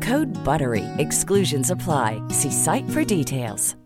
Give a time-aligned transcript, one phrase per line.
[0.00, 0.84] Code BUTTERY.
[0.98, 2.22] Exclusions apply.
[2.30, 3.76] See site for details.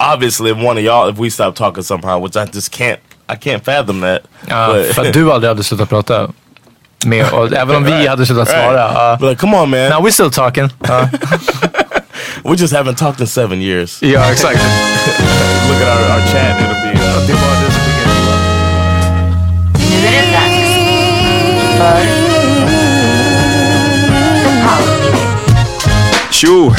[0.00, 3.36] Obviously, if one of y'all, if we stop talking somehow, which I just can't, I
[3.36, 4.22] can't fathom that.
[4.48, 6.32] Ja, But- för att du aldrig hade slutat prata.
[7.06, 8.78] Med, och, även om vi hade slutat svara.
[8.78, 9.16] ja.
[9.20, 9.90] But like, come on man.
[9.90, 10.68] Now we're still talking.
[10.88, 11.08] Ja,
[12.44, 14.02] We just haven't talked in seven years.
[14.02, 14.54] ja exakt.
[15.68, 16.98] Look at our, our chat, it'll be...
[16.98, 17.61] Uh,
[26.42, 26.72] Tjo!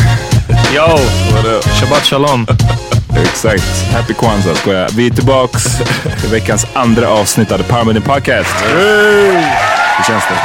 [0.75, 0.87] Yo!
[1.31, 1.63] what up?
[1.63, 2.45] Shabbat shalom.
[3.15, 3.63] Exakt.
[3.91, 4.89] Happy Kwanzaa skojar.
[4.95, 5.65] Vi är tillbaks
[6.25, 8.55] i veckans andra avsnitt av The Power Meeting Podcast.
[8.65, 10.39] Hur känns det?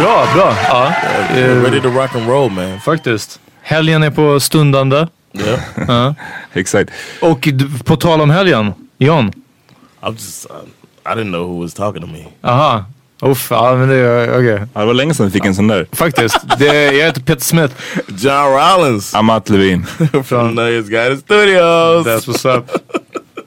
[0.00, 0.54] Bra, bra.
[0.68, 0.92] Ja,
[1.30, 2.80] We're ready to rock and roll man.
[2.80, 3.40] faktiskt.
[3.62, 5.06] Helgen är på stundande.
[5.32, 5.60] Yeah.
[5.88, 6.14] Ja.
[6.52, 6.90] Exakt.
[7.20, 9.32] Och d- på tal om helgen, John.
[10.00, 10.56] I'm just, uh,
[11.12, 12.24] I didn't know who was talking to me.
[12.42, 12.84] Aha.
[13.22, 14.66] Uff, ja men det är okej.
[14.74, 15.86] Ja, det var länge sedan vi fick en sån där.
[15.92, 16.58] Faktiskt.
[16.58, 17.74] Det, jag heter Peter Smith.
[18.18, 19.86] John Rollins Amat Levin.
[20.24, 22.06] from Nuy's Guided Studios.
[22.06, 22.70] That's what's up.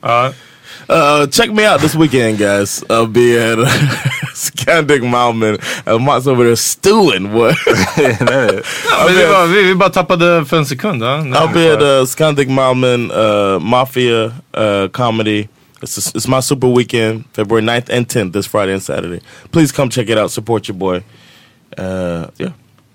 [0.01, 0.31] Ja.
[0.89, 2.83] Uh, check me out this weekend, guys.
[2.89, 3.65] I'll be at uh,
[4.33, 5.57] Scandic Mountain.
[5.87, 7.31] Uh, Mott's over there stewing.
[7.31, 7.55] What?
[7.65, 11.03] Var, vi, vi bara tappade för en sekund.
[11.03, 11.17] Ja.
[11.17, 15.47] I'll be at uh, Scandic Mountain uh, Mafia uh, Comedy.
[15.81, 19.19] It's, it's my super weekend, February 9th and 10th, this Friday and Saturday.
[19.51, 20.31] Please come check it out.
[20.31, 21.03] Support your boy.
[21.77, 22.51] Uh, yeah,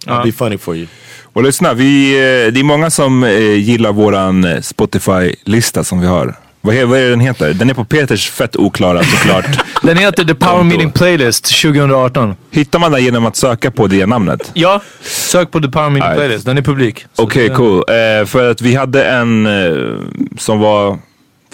[0.06, 0.86] I'll be funny for you.
[1.32, 6.06] Och lyssna, vi, eh, det är många som eh, gillar våran eh, Spotify-lista som vi
[6.06, 6.34] har.
[6.60, 7.54] Vad är, vad är den heter?
[7.54, 9.46] Den är på Peters fett oklara såklart.
[9.82, 12.34] Den heter The Power Meeting Playlist 2018.
[12.50, 14.50] Hittar man den genom att söka på det namnet?
[14.54, 16.14] Ja, sök på The Power Meeting.
[16.14, 16.46] Playlist.
[16.46, 17.04] Den är publik.
[17.16, 17.76] Okej, det- cool.
[17.88, 19.98] Eh, för att vi hade en eh,
[20.38, 20.98] som var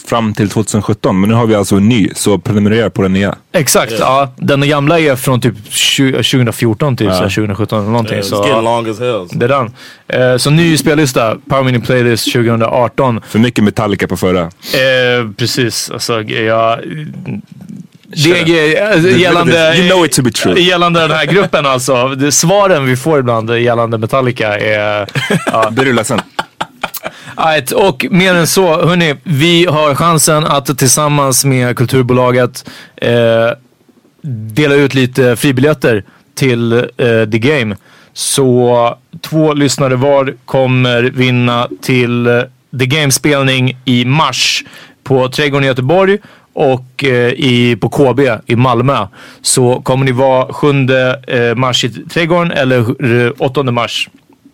[0.06, 2.08] fram till 2017, men nu har vi alltså en ny.
[2.14, 3.34] Så prenumerera på den nya.
[3.52, 4.32] Exakt, ja.
[4.36, 8.14] Den gamla är från typ 20, 2014 till så här 2017 eller någonting.
[8.14, 9.28] Yeah, it's så, long as hell.
[9.32, 9.70] Det är den.
[10.32, 13.20] Eh, så ny spellista, Power Meeting Playlist 2018.
[13.28, 14.42] För mycket Metallica på förra.
[14.42, 16.78] Eh, precis, alltså jag...
[18.24, 20.60] Det är alltså, gällande, You know it to be true.
[20.60, 22.08] gällande den här gruppen alltså.
[22.08, 25.06] Det, svaren vi får ibland gällande Metallica är...
[25.46, 26.20] Ja, Det rullar sen.
[27.36, 33.50] Right, och mer än så, hörni, vi har chansen att tillsammans med Kulturbolaget eh,
[34.54, 36.04] dela ut lite fribiljetter
[36.34, 36.84] till eh,
[37.32, 37.76] The Game.
[38.12, 42.42] Så två lyssnare var kommer vinna till eh,
[42.78, 44.64] The Game-spelning i mars
[45.04, 46.18] på Trädgården i Göteborg
[46.52, 49.06] och eh, i, på KB i Malmö.
[49.42, 52.78] Så kommer ni vara 7 eh, mars i Trädgården eller
[53.26, 54.08] eh, 8 mars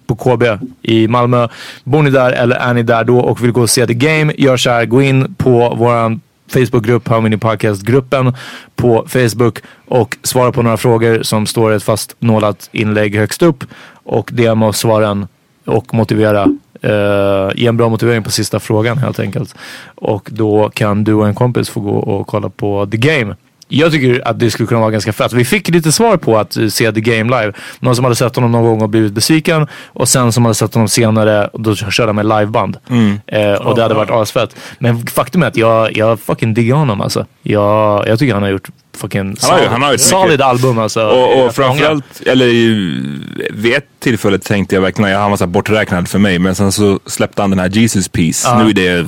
[0.08, 0.42] på KB
[0.82, 1.48] i Malmö.
[1.84, 4.32] Bor ni där eller är ni där då och vill gå och se The Game,
[4.38, 4.84] gör så här.
[4.84, 8.34] Gå in på våran Facebookgrupp, How Many Podcast-gruppen
[8.76, 13.64] på Facebook och svara på några frågor som står i ett fastnålat inlägg högst upp
[13.92, 15.26] och DM oss svaren
[15.64, 16.46] och motivera.
[16.84, 19.54] Uh, ge en bra motivering på sista frågan helt enkelt.
[19.94, 23.36] Och då kan du och en kompis få gå och kolla på The Game
[23.68, 25.32] jag tycker att det skulle kunna vara ganska fett.
[25.32, 27.52] Vi fick lite svar på att eh, se The Game live.
[27.80, 30.74] Någon som hade sett honom någon gång och blivit besviken och sen som hade sett
[30.74, 32.76] honom senare och då körde han med liveband.
[32.90, 33.20] Mm.
[33.26, 34.56] Eh, och det hade varit asfett.
[34.78, 37.26] Men faktum är att jag, jag fucking diggar honom alltså.
[37.42, 40.46] Jag, jag tycker han har gjort fucking Han har solid, han har gjort solid mycket.
[40.46, 41.06] album alltså.
[41.06, 42.46] Och, och framförallt, eller
[43.52, 46.38] vid ett tillfälle tänkte jag verkligen att han var så borträknad för mig.
[46.38, 48.54] Men sen så släppte han den här Jesus Piece.
[48.54, 49.06] Nu är det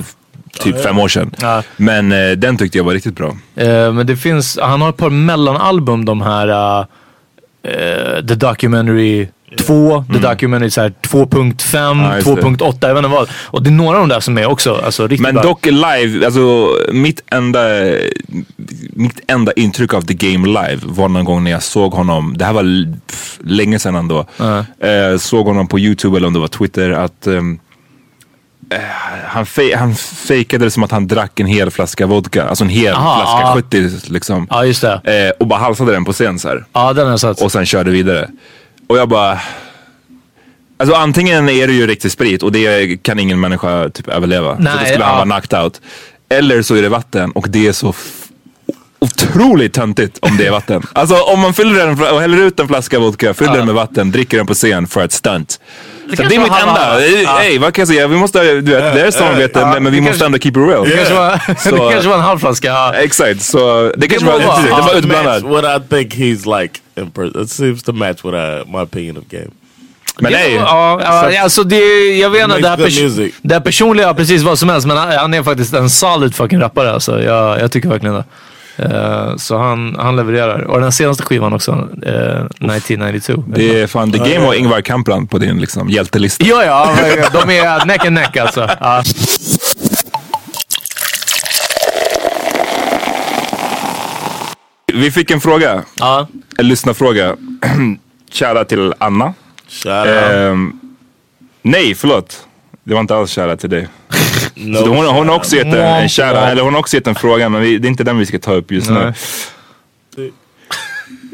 [0.59, 1.31] typ fem år sedan.
[1.41, 1.63] Ja.
[1.77, 3.37] Men eh, den tyckte jag var riktigt bra.
[3.55, 6.79] Eh, men det finns, han har ett par mellanalbum de här
[7.67, 9.27] uh, The Documentary
[9.57, 12.03] 2, The Documentary så här 2.5, Mm.
[12.05, 12.31] Ja, just det.
[12.41, 13.29] 2.8, jag vet inte vad.
[13.43, 15.43] Och det är några av de där som är också alltså, riktigt Men bra.
[15.43, 17.59] dock live, alltså mitt enda,
[18.93, 22.45] mitt enda intryck av The Game live var någon gång när jag såg honom, det
[22.45, 24.25] här var pff, länge sedan ändå,
[24.79, 27.41] eh, såg honom på YouTube eller om det var Twitter att eh,
[29.25, 32.69] han, fe- han fejkade det som att han drack en hel flaska vodka, alltså en
[32.69, 33.89] hel Aha, flaska ja.
[34.01, 34.47] 70 liksom.
[34.49, 35.25] Ja, just det.
[35.27, 36.65] Eh, och bara halsade den på scen så här.
[36.73, 37.41] Ja, den har jag sett.
[37.41, 38.29] Och sen körde vidare.
[38.87, 39.39] Och jag bara...
[40.77, 44.55] Alltså antingen är det ju riktig sprit och det kan ingen människa typ överleva.
[44.55, 45.25] så Nej, då skulle han ja.
[45.25, 45.81] vara knocked out.
[46.29, 47.93] Eller så är det vatten och det är så
[49.35, 50.83] otroligt töntigt om det är vatten.
[50.93, 54.11] Alltså om man fyller den och häller ut en flaska vodka, fyller den med vatten,
[54.11, 55.59] dricker den på scen för ett stunt.
[56.09, 57.05] Så kanske det är var mitt enda.
[57.23, 57.37] Ja.
[57.37, 58.07] Hey, vad kan jag säga?
[58.07, 60.57] Vi måste, du vet, det är samarbete men, men vi det måste ändå keep it
[60.57, 60.89] real.
[60.89, 62.67] Det kanske var, Så- det kanske var en halv flaska.
[62.67, 62.93] Ja.
[62.93, 65.43] Exakt, så det kanske var, precis, det var Ja, utblandat.
[65.43, 67.43] what I think he's like in person.
[67.43, 69.47] It seems to match what I, my opinion of game.
[70.19, 70.99] Men Det- nej, ja,
[71.31, 71.77] ja, alltså det,
[72.19, 75.11] jag vet inte, det här, pers- det här personliga, precis vad som helst, men han,
[75.11, 77.23] han är faktiskt en solid fucking rappare alltså.
[77.23, 78.23] Jag, jag tycker verkligen det.
[78.75, 80.59] Eh, så han, han levererar.
[80.61, 83.43] Och den senaste skivan också, uh, 1992.
[83.47, 86.45] det är fan The Game och Ingvar Kamprad på din liksom, hjältelista.
[86.45, 86.95] Ja, ja,
[87.33, 88.69] de är neck and neck alltså.
[88.79, 89.03] Ja.
[94.93, 96.27] Vi fick en fråga, Ja.
[96.57, 97.35] en lyssnarfråga.
[98.31, 99.25] Kära till Anna.
[99.85, 100.07] Out.
[100.07, 100.79] Ehm,
[101.61, 102.47] nej, förlåt.
[102.83, 103.87] Det var inte alls kära till dig.
[104.55, 106.19] no, Så hon, hon har också gett en, en womp.
[106.19, 108.39] eller hon har också gett en fråga men vi, det är inte den vi ska
[108.39, 109.13] ta upp just nu.
[110.17, 110.31] Nej.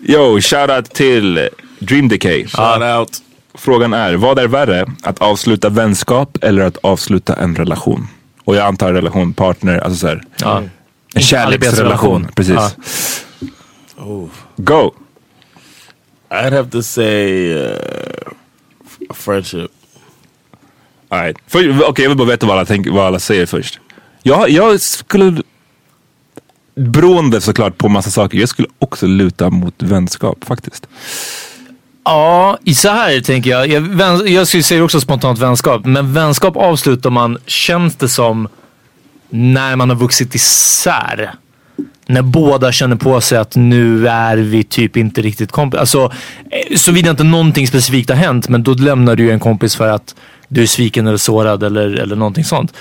[0.03, 1.49] Yo, shoutout till
[1.79, 2.47] Dream Decay.
[2.47, 3.17] shout out.
[3.53, 4.85] Frågan är, vad är värre?
[5.03, 8.07] Att avsluta vänskap eller att avsluta en relation?
[8.43, 10.23] Och jag antar relation, partner, alltså såhär.
[10.39, 10.63] Ja.
[11.13, 12.27] En kärleksrelation.
[12.35, 12.75] Precis.
[13.97, 14.27] Oh,
[14.57, 14.93] Go!
[16.29, 17.71] I'd have to say uh,
[19.13, 19.71] friendship.
[21.09, 21.37] Alright.
[21.47, 23.79] Okej, okay, Okej, jag vill bara veta vad alla, tänker, vad alla säger först.
[24.23, 25.41] Jag, jag skulle,
[26.75, 30.87] beroende såklart på massa saker, jag skulle också luta mot vänskap faktiskt.
[32.03, 33.67] Ja, så här tänker jag.
[33.67, 35.85] Jag, vän, jag skulle säga också spontant vänskap.
[35.85, 38.47] Men vänskap avslutar man, känns det som,
[39.29, 41.33] när man har vuxit isär.
[42.05, 45.79] När båda känner på sig att nu är vi typ inte riktigt kompis.
[45.79, 46.11] Alltså,
[46.51, 48.49] eh, såvida inte någonting specifikt har hänt.
[48.49, 50.15] Men då lämnar du ju en kompis för att
[50.47, 52.73] du är sviken eller sårad eller, eller någonting sånt.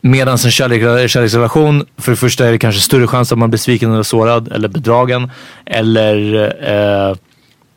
[0.00, 3.58] Medan en kärlek, kärleksrelation, för det första är det kanske större chans att man blir
[3.58, 5.30] sviken eller sårad eller bedragen.
[5.66, 6.44] Eller
[7.10, 7.16] eh,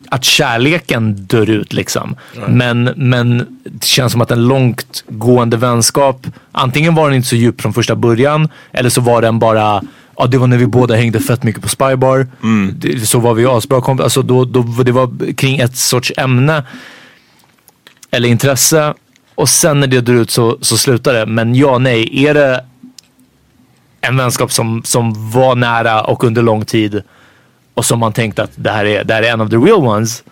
[0.10, 2.16] att kärleken dör ut liksom.
[2.48, 7.62] Men, men det känns som att en långtgående vänskap, antingen var den inte så djup
[7.62, 9.82] från första början eller så var den bara
[10.20, 12.28] Ja, det var när vi båda hängde fett mycket på Spybar.
[12.74, 14.04] Det, så var vi asbra kompisar.
[14.04, 16.64] Alltså då, då, det var kring ett sorts ämne
[18.12, 18.94] eller intresse.
[19.38, 21.26] Och sen när det dör ut så, så slutar det.
[21.26, 22.26] Men ja, nej.
[22.26, 22.66] Är det
[24.02, 27.02] en vänskap som, som var nära och under lång tid
[27.74, 29.80] och som man tänkte att det här är, det här är en av the real
[29.88, 30.24] ones.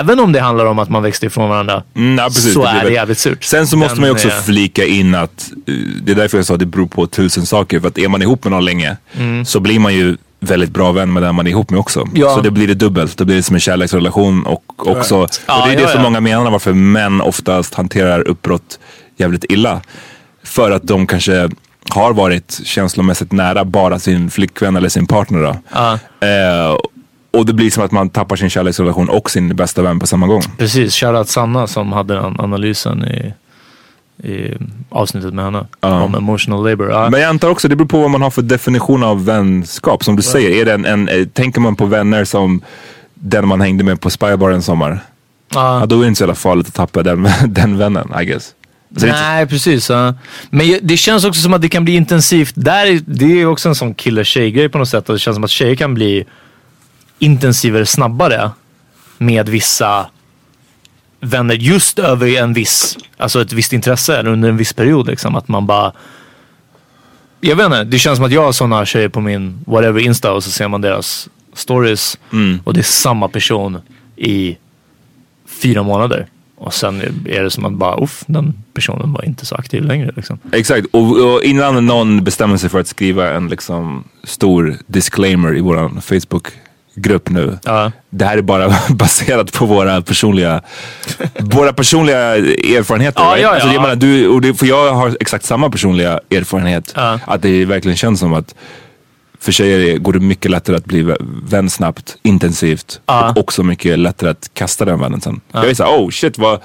[0.00, 1.82] Även om det handlar om att man växte ifrån varandra.
[1.94, 2.52] Mm, ja, precis.
[2.54, 3.44] så blir är det jävligt surt.
[3.44, 6.38] Sen så måste Den man ju också är- flika in att, eh, det är därför
[6.38, 7.80] jag sa att det beror på tusen saker.
[7.80, 8.96] För att är man ihop med någon länge
[9.46, 10.16] så blir man ju
[10.46, 12.08] väldigt bra vän med den man är ihop med också.
[12.14, 12.34] Ja.
[12.34, 13.18] Så det blir det dubbelt.
[13.18, 16.00] Det blir det som en kärleksrelation och också, och Ja, det är det ja, som
[16.00, 16.02] ja.
[16.02, 18.78] många menar varför män oftast hanterar uppbrott
[19.16, 19.80] jävligt illa.
[20.44, 21.48] För att de kanske
[21.90, 25.42] har varit känslomässigt nära bara sin flickvän eller sin partner.
[25.42, 25.56] Då.
[25.72, 25.92] Ja.
[26.26, 26.76] Eh,
[27.30, 30.26] och det blir som att man tappar sin kärleksrelation och sin bästa vän på samma
[30.26, 30.42] gång.
[30.58, 33.34] Precis, shoutout Sanna som hade den analysen i,
[34.22, 34.54] i
[34.90, 35.66] avsnittet med henne.
[35.80, 36.02] Ja.
[36.02, 36.90] Om emotional labor.
[36.90, 37.10] Ja.
[37.10, 40.04] Men jag antar också, det beror på vad man har för definition av vänskap.
[40.04, 42.60] Som du säger, är det en, en, eh, tänker man på vänner som
[43.14, 44.98] den man hängde med på Spybar en sommar.
[45.54, 45.80] Ja.
[45.80, 48.54] Ja, då är det inte så jävla farligt att tappa den, den vännen, I guess.
[48.96, 49.90] Så är inte- Nej, precis.
[49.90, 50.14] Ja.
[50.50, 52.52] Men det känns också som att det kan bli intensivt.
[52.56, 55.08] Där, är- det är också en sån kille-tjej-grej på något sätt.
[55.08, 56.24] Och det känns som att tjejer kan bli
[57.18, 58.50] intensivare snabbare
[59.18, 60.06] med vissa
[61.20, 65.06] vänner just över en viss, alltså ett visst intresse eller under en viss period.
[65.06, 65.34] Liksom.
[65.36, 65.92] Att man bara
[67.40, 70.32] jag vet inte, det känns som att jag har sådana tjejer på min whatever Insta
[70.32, 72.18] och så ser man deras stories
[72.64, 73.78] och det är samma person
[74.16, 74.56] i
[75.46, 76.26] fyra månader.
[76.58, 80.12] Och sen är det som att bara, uff, den personen var inte så aktiv längre
[80.16, 80.38] liksom.
[80.52, 85.60] Exakt, och, och innan någon bestämmer sig för att skriva en liksom stor disclaimer i
[85.60, 86.00] våran
[86.96, 87.58] Facebookgrupp nu.
[87.64, 87.92] Ja.
[88.10, 90.62] Det här är bara baserat på våra personliga,
[91.40, 93.20] våra personliga erfarenheter.
[93.22, 93.42] Ja, right?
[93.42, 93.54] ja, ja.
[93.54, 96.92] Alltså, jag, menar, du, och det, för jag har exakt samma personliga erfarenhet.
[96.96, 97.20] Ja.
[97.26, 98.54] Att det verkligen känns som att
[99.40, 103.98] för tjejer går det mycket lättare att bli vä- vän snabbt, intensivt och också mycket
[103.98, 105.40] lättare att kasta den vännen sen.
[105.52, 106.60] Jag är såhär, oh shit vad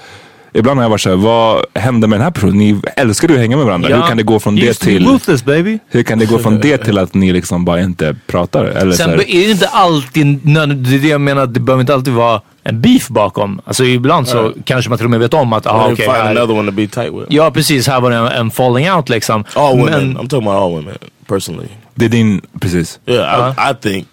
[0.54, 2.58] Ibland har jag varit såhär, vad hände med den här personen?
[2.58, 3.96] Ni älskar ju att hänga med varandra.
[3.96, 5.08] Hur kan det gå från det till...
[5.08, 5.78] Ruthless baby.
[5.88, 8.64] Hur kan det gå från det till att ni liksom bara inte pratar?
[8.64, 11.54] Eller så Sen här, är det inte alltid nödvändigt, det är det jag menar, att
[11.54, 13.60] det behöver inte alltid vara en beef bakom.
[13.64, 16.10] Alltså ibland så kanske man till och med vet om att, ah, Ah, okej, find
[16.16, 17.26] här, another one to be tight with.
[17.28, 19.44] ja precis, här var det en, en falling out liksom.
[19.54, 19.92] All women.
[19.92, 21.68] Men, I'm talking about all women personally.
[21.94, 23.00] det är din, precis.
[23.06, 24.06] Yeah, I, I think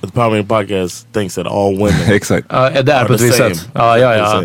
[0.00, 2.46] the Power podcast thinks that all women Exakt.
[2.50, 3.54] ja, är det är are på the ett visst same.
[3.54, 3.68] sätt.
[3.74, 4.42] Ja, ja, ja.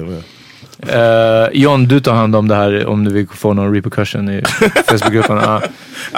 [0.88, 4.44] Eh, John, du tar hand om det här om du vill få någon repercussion i
[4.88, 5.38] Facebookgruppen.
[5.38, 5.62] Ja.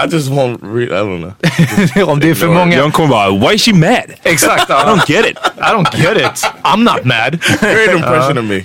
[0.06, 0.89] I just won't read.
[0.89, 1.34] I don't
[1.94, 2.10] know.
[2.10, 2.78] om det är för många.
[2.78, 4.04] John kommer bara, why is she mad?
[4.24, 4.62] Exakt.
[4.70, 4.84] I ja.
[4.86, 5.38] don't get it.
[5.58, 6.51] I don't get it.
[6.63, 7.39] I'm not mad.
[7.62, 8.63] Great impression of me.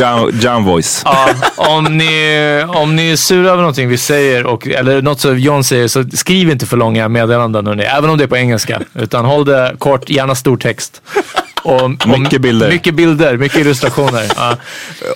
[0.00, 1.04] John, John voice.
[1.56, 5.64] Om, ni, om ni är sura över någonting vi säger, och, eller något som John
[5.64, 7.80] säger, så skriv inte för långa meddelanden.
[7.80, 8.80] Även om det är på engelska.
[8.94, 11.02] Utan håll det kort, gärna stor text.
[11.64, 12.68] Och, och Mycket bilder.
[12.68, 14.24] Mycket bilder, mycket illustrationer.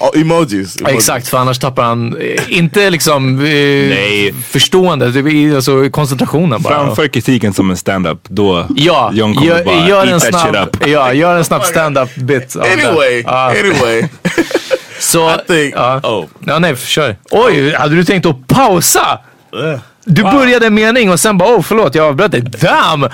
[0.00, 0.76] Ja, emojis.
[0.80, 0.96] emojis.
[0.98, 6.74] exakt, för annars tappar han, eh, inte liksom eh, förstående, det blir alltså koncentrationen bara.
[6.74, 11.12] Framför kritiken som en stand-up, då Ja, John kommer gör, bara gör, en snabb, ja,
[11.12, 12.56] gör en snabb stand-up bit.
[12.56, 13.50] Anyway, Ja.
[13.50, 14.08] anyway.
[14.98, 15.74] Så, think.
[15.76, 16.00] ja.
[16.02, 17.16] Oh, Ja, nej, kör.
[17.30, 19.18] Oj, hade du tänkt att pausa?
[19.54, 19.78] yeah.
[20.08, 22.40] Du började en mening och sen bara oh förlåt jag avbröt dig.
[22.40, 23.04] Damn!
[23.04, 23.10] Eh,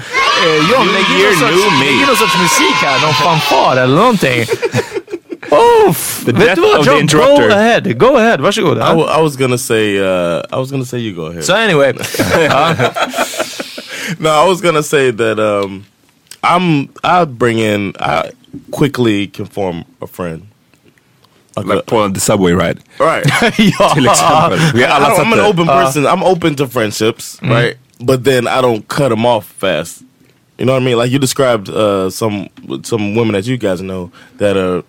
[0.70, 1.84] John, lägg in någon sorts, new me.
[1.84, 3.00] lägg in någon sorts musik här.
[3.00, 4.44] Någon fanfar eller någonting.
[5.88, 6.22] Uff!
[6.26, 7.16] Vet death of the?
[7.16, 7.99] Go ahead.
[7.99, 8.40] Go ahead.
[8.40, 8.78] Varsågod.
[8.78, 9.99] I, I was gonna say.
[9.99, 11.44] Uh, I was gonna say you go ahead.
[11.44, 11.92] Så anyway.
[14.18, 15.84] No, I was gonna say that um,
[16.42, 16.88] I'm.
[17.04, 17.94] I bring in.
[18.00, 18.30] I
[18.70, 20.42] quickly conform a friend.
[21.56, 22.78] Like på the subway ride.
[22.99, 23.25] right.
[23.80, 23.94] ja.
[23.94, 24.59] Till exempel.
[24.75, 26.06] Vi I alla sett I'm an open person.
[26.06, 27.76] I'm open to friendships, right?
[27.99, 30.02] But then I don't cut them off fast.
[30.59, 30.99] You know what I mean?
[30.99, 32.49] Like you described uh, some
[32.85, 34.82] some women that you guys know that uh,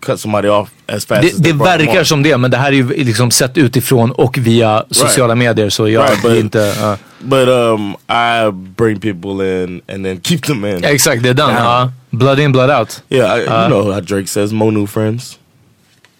[0.00, 2.68] cut somebody off as fast Det, as they det verkar som det, men det här
[2.68, 6.74] är ju liksom sett utifrån och via sociala medier så jag Right, but- inte...
[6.80, 6.96] ja.
[7.20, 10.84] But um, I bring people in and then keep them in.
[10.84, 11.50] Exakt, det är den.
[11.50, 11.92] Ja.
[12.10, 13.02] Blood in, blood out.
[13.08, 15.38] Yeah, I, you know how Drake says, "Mo new friends."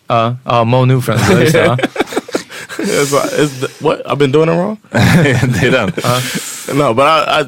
[0.08, 1.30] Ja, ja, Mo New Friends.
[1.30, 1.76] Ja, just det, ja.
[2.78, 4.76] It's like- it's the- what I've been doing it wrong?
[4.90, 5.92] det är den.
[6.78, 7.44] No, but I, I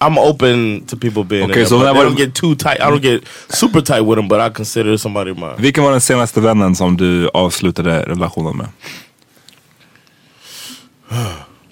[0.00, 2.80] I'm open to people being Okay, in so there, but I don't get too tight.
[2.80, 5.54] I don't get super tight with them, but I consider somebody my.
[5.58, 8.66] Vilken var den senaste vännen som du avslutade relationen med?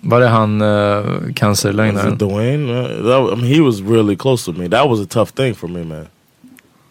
[0.02, 2.12] Var det han uh, cancerlögnaren?
[2.12, 2.72] it Dwayne?
[2.72, 4.68] Uh, that, I mean, he was really close to me.
[4.68, 6.06] That was a tough thing for me, man.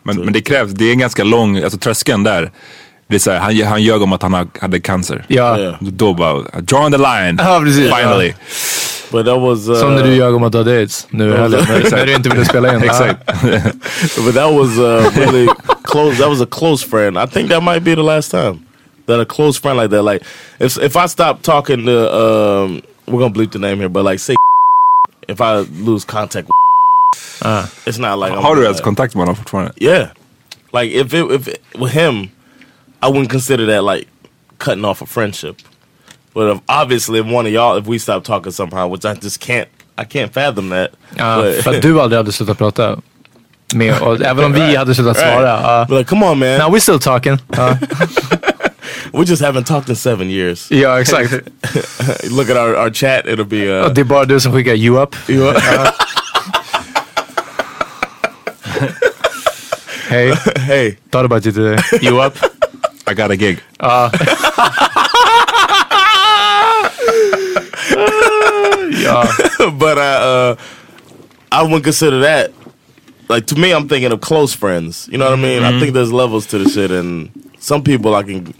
[0.03, 2.51] Men, men det krävs, det är en ganska lång, alltså tröskeln där.
[3.07, 5.25] Det är så här, han, han ljög om att han ha- hade cancer.
[5.27, 5.59] Ja.
[5.59, 5.75] Yeah.
[5.79, 7.37] Då bara, drawing the line.
[7.39, 7.95] Ja, precis.
[7.95, 8.33] Finally.
[9.11, 11.37] But that was uh, Som när du ljög om att du hade aids nu i
[11.37, 11.65] helgen.
[11.67, 12.83] När, när du inte ville spela in.
[12.83, 13.25] Exakt.
[14.25, 15.47] but that was uh, really
[15.83, 16.17] close.
[16.17, 17.17] That was a close friend.
[17.17, 18.59] I think that might be the last time
[19.09, 20.03] that a close friend like that.
[20.03, 20.23] Like
[20.59, 24.19] if if I stop talking to, um, we're gonna bleep the name here, but like
[24.19, 24.35] say
[25.27, 26.58] if I lose contact, with
[27.41, 27.63] Ah.
[27.85, 29.71] it's not like I'm Har du like- ens kontakt med honom fortfarande?
[29.77, 30.07] Yeah,
[30.73, 32.29] like if it if it, with him,
[33.03, 34.07] I wouldn't consider that like
[34.57, 35.55] cutting off a friendship.
[36.33, 39.39] But if, obviously, if one of y'all, if we stop talking somehow, which I just
[39.39, 39.67] can't,
[39.97, 40.91] I can't fathom that.
[41.17, 42.99] Ja, but, för att du aldrig hade slutat prata
[43.75, 45.33] med och Även om vi hade slutat Right.
[45.33, 45.47] svara.
[45.47, 45.85] ja.
[45.89, 46.57] But like, come on, man.
[46.57, 47.37] Now we're still talking.
[47.57, 47.77] Ja,
[49.13, 50.71] we just haven't talked in seven years.
[50.71, 51.31] ja exakt.
[52.31, 53.67] Look at our, our chat; it'll be.
[53.67, 55.15] Uh, Det är bara du som skickar you up.
[55.29, 55.53] you
[60.09, 61.81] Hey, hey, thought about you today.
[62.01, 62.35] You up?
[63.05, 63.61] I got a gig.
[63.79, 64.09] Uh.
[69.09, 69.25] Ja.
[69.71, 70.55] but I, uh,
[71.51, 72.51] I wouldn't consider that.
[73.27, 75.07] Like to me, I'm thinking of close friends.
[75.11, 75.63] You know what I mean?
[75.63, 75.79] I mm-hmm.
[75.79, 78.53] think there's levels to the shit, and some people I can,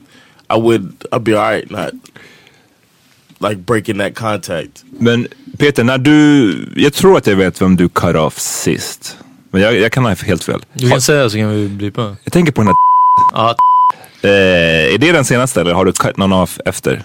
[0.49, 1.93] I would, I'd be all right not
[3.39, 4.83] like breaking that contact.
[4.99, 9.17] Men Peter, när du, jag tror att jag vet vem du cut off sist.
[9.51, 10.61] Men jag, jag kan ha helt fel.
[10.73, 12.15] Du kan säga så kan vi bli på.
[12.23, 12.75] Jag tänker på den här
[13.33, 13.55] Ja,
[14.21, 17.03] eh, Är det den senaste eller har du cut någon off efter?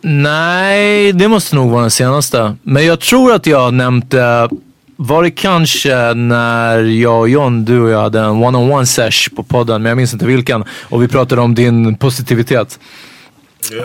[0.00, 2.56] Nej, det måste nog vara den senaste.
[2.62, 3.74] Men jag tror att jag
[4.08, 4.48] det,
[4.96, 9.42] var det kanske när jag och John, du och jag hade en one-on-one sesh på
[9.42, 10.64] podden, men jag minns inte vilken.
[10.82, 12.78] Och vi pratade om din positivitet.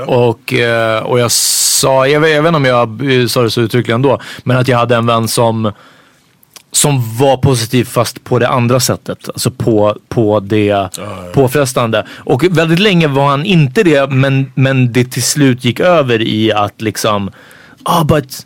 [0.05, 3.51] Och, eh, och jag sa, jag vet, jag vet inte om jag eh, sa det
[3.51, 5.71] så uttryckligen då, men att jag hade en vän som
[6.77, 9.29] som var positiv fast på det andra sättet.
[9.29, 10.89] Alltså på, på det
[11.33, 12.05] påfrestande.
[12.11, 16.51] Och väldigt länge var han inte det men, men det till slut gick över i
[16.51, 17.31] att liksom,
[17.83, 18.45] ah but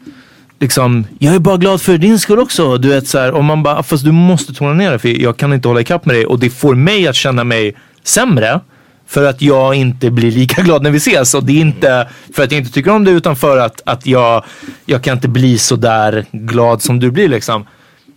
[0.60, 2.78] liksom, jag är bara glad för din skull också.
[2.78, 5.38] Du vet så här, och man bara, fast du måste tona ner det för jag
[5.38, 6.26] kan inte hålla ikapp med dig.
[6.26, 8.60] Och det får mig att känna mig sämre.
[9.08, 11.34] För att jag inte blir lika glad när vi ses.
[11.34, 14.06] Och det är inte för att jag inte tycker om det utan för att, att
[14.06, 14.44] jag,
[14.86, 17.66] jag kan inte bli så där glad som du blir liksom.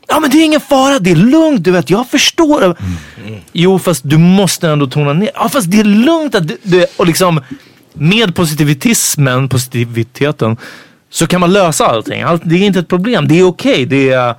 [0.08, 2.76] Ja men det är ingen fara, det är lugnt, du vet, jag förstår.
[3.52, 5.30] Jo fast du måste ändå tona ner.
[5.34, 7.40] Ja fast det är lugnt att du, du, och liksom
[7.92, 10.56] med positivitismen, positiviteten,
[11.10, 12.22] så kan man lösa allting.
[12.22, 13.86] Allt, det är inte ett problem, det är okej.
[13.86, 14.34] det är...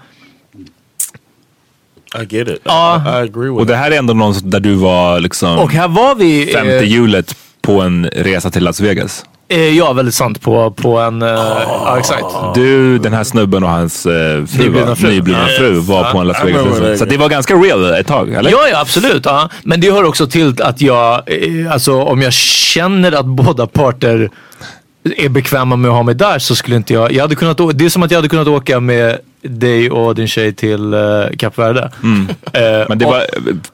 [2.22, 2.62] I get it.
[2.64, 3.04] Ja.
[3.06, 5.72] I, I agree with Och det här är ändå någon där du var liksom Och
[5.72, 6.46] här var vi...
[6.54, 9.26] femte eh, hjulet på en resa till Las Vegas.
[9.48, 10.42] Eh, ja, väldigt sant.
[10.42, 11.22] På, på en...
[11.22, 12.26] eh, Ja, exakt.
[12.56, 15.10] Du, den här snubben och hans eh, fru, Nyblivna fru.
[15.10, 16.98] Nyblivna fru var på en Las Vegas-resa.
[16.98, 18.52] Så det var ganska real ett tag, eller?
[18.52, 19.26] Ja, ja absolut.
[19.26, 19.50] Ja.
[19.64, 24.30] Men det hör också till att jag, eh, alltså om jag känner att båda parter
[25.18, 27.86] är bekväma med att ha mig där så skulle inte jag, jag hade kunnat, det
[27.86, 31.58] är som att jag hade kunnat åka med dig och din tjej till uh, Kap
[31.58, 31.92] Verde.
[32.54, 33.24] Eh, Men det var,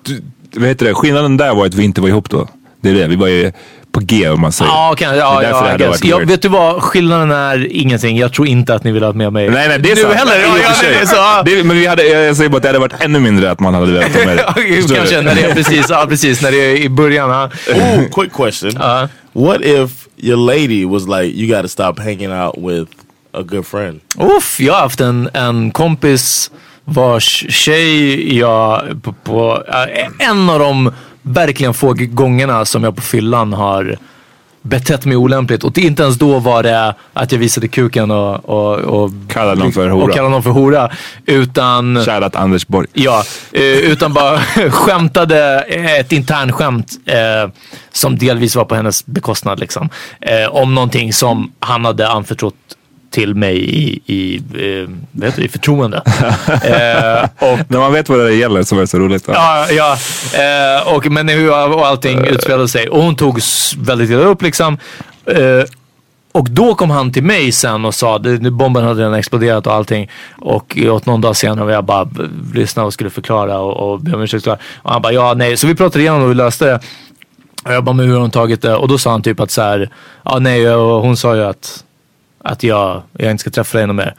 [0.04, 0.22] du,
[0.56, 2.48] vad heter det, skillnaden där var att vi inte var ihop då.
[2.82, 3.52] Det är det, vi var ju
[3.92, 4.72] på G om man säger.
[4.72, 6.82] Ja, kan, Det ja, är därför ja, det hade varit ja, vet du vad?
[6.82, 8.18] Skillnaden är ingenting.
[8.18, 9.50] Jag tror inte att ni vill ha med mig.
[9.50, 10.14] Nej, nej, det är nu sant.
[10.14, 10.40] heller.
[10.40, 11.44] Ja, ja, det är så.
[11.46, 13.74] Det, men vi hade, jag säger bara att det hade varit ännu mindre att man
[13.74, 14.44] hade velat ta med det.
[14.76, 15.22] Förstår Kanske du?
[15.22, 17.30] när det är precis, ja, precis när det är i början.
[17.30, 17.50] Ja.
[17.76, 18.82] Ooh, quick question.
[18.82, 19.08] Uh.
[19.34, 22.92] What if your lady was like, you got to stop hanging out with
[23.34, 24.00] a good friend?
[24.38, 26.52] Uff, jag har haft en, en kompis
[26.86, 33.02] vars tjej jag på, på äh, en av de verkligen få gångerna som jag på
[33.02, 33.98] fyllan har
[34.62, 35.64] betett mig olämpligt.
[35.64, 39.62] Och det, inte ens då var det att jag visade kuken och, och, och Kallade
[39.62, 40.04] någon för hora.
[40.04, 40.92] Och kallade någon för hora.
[41.26, 42.06] Utan...
[42.06, 42.88] Shoutout Anders Borg.
[42.94, 45.60] Ja, eh, utan bara skämtade
[46.00, 47.52] ett internskämt eh,
[47.92, 49.60] som delvis var på hennes bekostnad.
[49.60, 49.90] Liksom.
[50.22, 52.56] Eh, om någonting som han hade anförtrott
[53.12, 55.98] till mig i, i, eh, heter det, i förtroende.
[56.48, 59.24] eh, och, När man vet vad det gäller så var det så roligt.
[59.28, 59.98] ja, ja,
[60.34, 62.90] eh, och, men hur och allting utspelade sig.
[62.90, 63.40] Och hon tog
[63.78, 64.78] väldigt illa upp liksom.
[65.26, 65.64] Eh,
[66.32, 68.20] och då kom han till mig sen och sa,
[68.52, 70.10] bomben hade redan exploderat och allting.
[70.38, 72.10] Och åt någon dag senare var jag bara
[72.54, 74.48] lyssnade och skulle förklara och, och be om ursäkt.
[74.48, 75.58] Och han bara, ja nej.
[75.58, 76.80] Så vi pratade igenom och vi löste det.
[77.64, 78.76] Och jag bara, men hur har hon tagit det?
[78.76, 79.90] Och då sa han typ att så här,
[80.24, 81.84] ja nej, och hon sa ju att,
[82.44, 84.16] att jag, jag inte ska träffa dig ännu mer.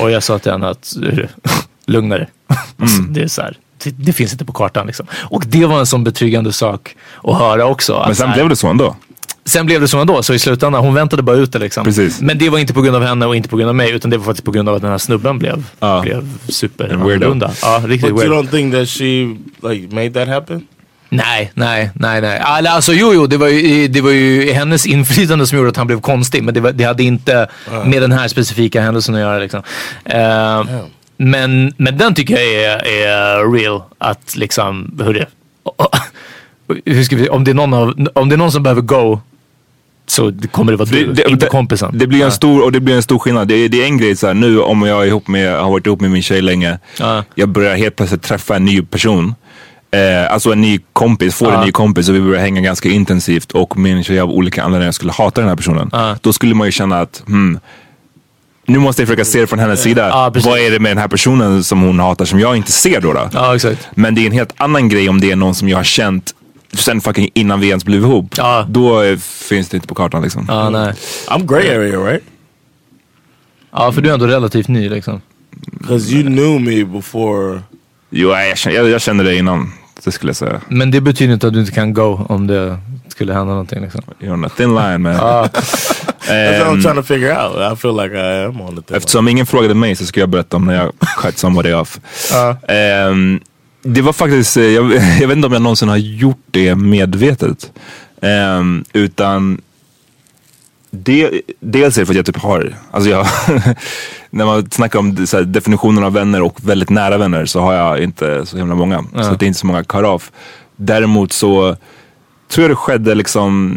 [0.00, 0.92] Och jag sa till henne att,
[1.86, 2.28] lugna dig.
[2.78, 5.06] Alltså, det är så här, det, det finns inte på kartan liksom.
[5.14, 7.92] Och det var en sån betryggande sak att höra också.
[7.92, 8.96] Men att så sen här- blev det så ändå.
[9.44, 11.84] Sen blev det så ändå, så i slutändan, hon väntade bara ut det liksom.
[11.84, 12.20] Precis.
[12.20, 14.10] Men det var inte på grund av henne och inte på grund av mig, utan
[14.10, 16.00] det var faktiskt på grund av att den här snubben blev, Ja.
[16.02, 17.50] blev super annorlunda.
[17.62, 18.32] Ja, riktigt But weird.
[18.32, 19.36] you don't think that she
[19.70, 20.66] like made that happen?
[21.12, 22.38] Nej, nej, nej, nej.
[22.38, 25.76] Alltså, alltså jo, jo, det var, ju, det var ju hennes inflytande som gjorde att
[25.76, 26.42] han blev konstig.
[26.42, 27.46] Men det, var, det hade inte
[27.84, 29.38] med den här specifika händelsen att göra.
[29.38, 29.62] Liksom.
[30.04, 30.64] Eh,
[31.16, 33.82] men, men den tycker jag är, är real.
[33.98, 35.26] Att liksom, hur det,
[36.92, 39.20] hur ska vi, om, det är någon av, om det är någon som behöver go
[40.06, 41.98] så det kommer det vara du, inte kompisen.
[41.98, 43.48] Det blir en stor, och det blir en stor skillnad.
[43.48, 45.70] Det är, det är en grej så här, nu om jag är ihop med, har
[45.70, 46.78] varit ihop med min tjej länge.
[46.98, 47.24] Ja.
[47.34, 49.34] Jag börjar helt plötsligt träffa en ny person.
[49.96, 53.52] Eh, alltså en ny kompis, får en ny kompis och vi börjar hänga ganska intensivt
[53.52, 55.90] och min tjej av olika anledningar skulle hata den här personen.
[56.20, 57.58] Då skulle man ju känna att, hmm,
[58.66, 60.30] nu måste jag försöka se det från hennes sida.
[60.30, 60.50] Precis.
[60.50, 63.12] Vad är det med den här personen som hon hatar som jag inte ser då?
[63.12, 63.28] då?
[63.32, 63.88] Ja, exakt.
[63.94, 66.34] Men det är en helt annan grej om det är någon som jag har känt
[66.72, 68.34] sen fucking innan vi ens blev ihop.
[68.36, 68.66] Ja.
[68.68, 70.46] Då eh, finns det inte på kartan liksom.
[70.48, 70.92] Ja, nej.
[71.28, 72.24] I'm gray area, right?
[73.72, 75.20] Ja, för du är ändå relativt ny liksom.
[75.50, 77.62] Because you knew me before.
[78.10, 79.72] Jo, jag känner, jag, jag känner det innan.
[80.04, 80.60] Det skulle jag säga.
[80.68, 83.82] Men det betyder inte att du inte kan go om det skulle hända någonting.
[83.82, 84.00] Liksom.
[84.20, 85.12] You're on a thin line man.
[85.14, 85.48] Ja.
[85.52, 87.72] That's what I'm Ehm, trying to figure out.
[87.72, 88.96] I feel like I am on the thing.
[88.96, 92.00] eftersom ingen frågade mig så ska jag berätta om när jag sköt somebody off.
[92.32, 92.56] Ja.
[92.68, 93.40] Ehm,
[93.82, 97.72] det var faktiskt, eh, jag, jag vet inte om jag någonsin har gjort det medvetet.
[98.22, 99.60] Ehm, utan
[100.90, 103.26] det, dels är det för att jag typ har, alltså jag,
[104.32, 107.74] när man snackar om så här, definitionen av vänner och väldigt nära vänner så har
[107.74, 109.04] jag inte så himla många.
[109.12, 110.32] Så att det är inte så många cut off.
[110.76, 111.76] Däremot så
[112.48, 113.76] tror jag det skedde liksom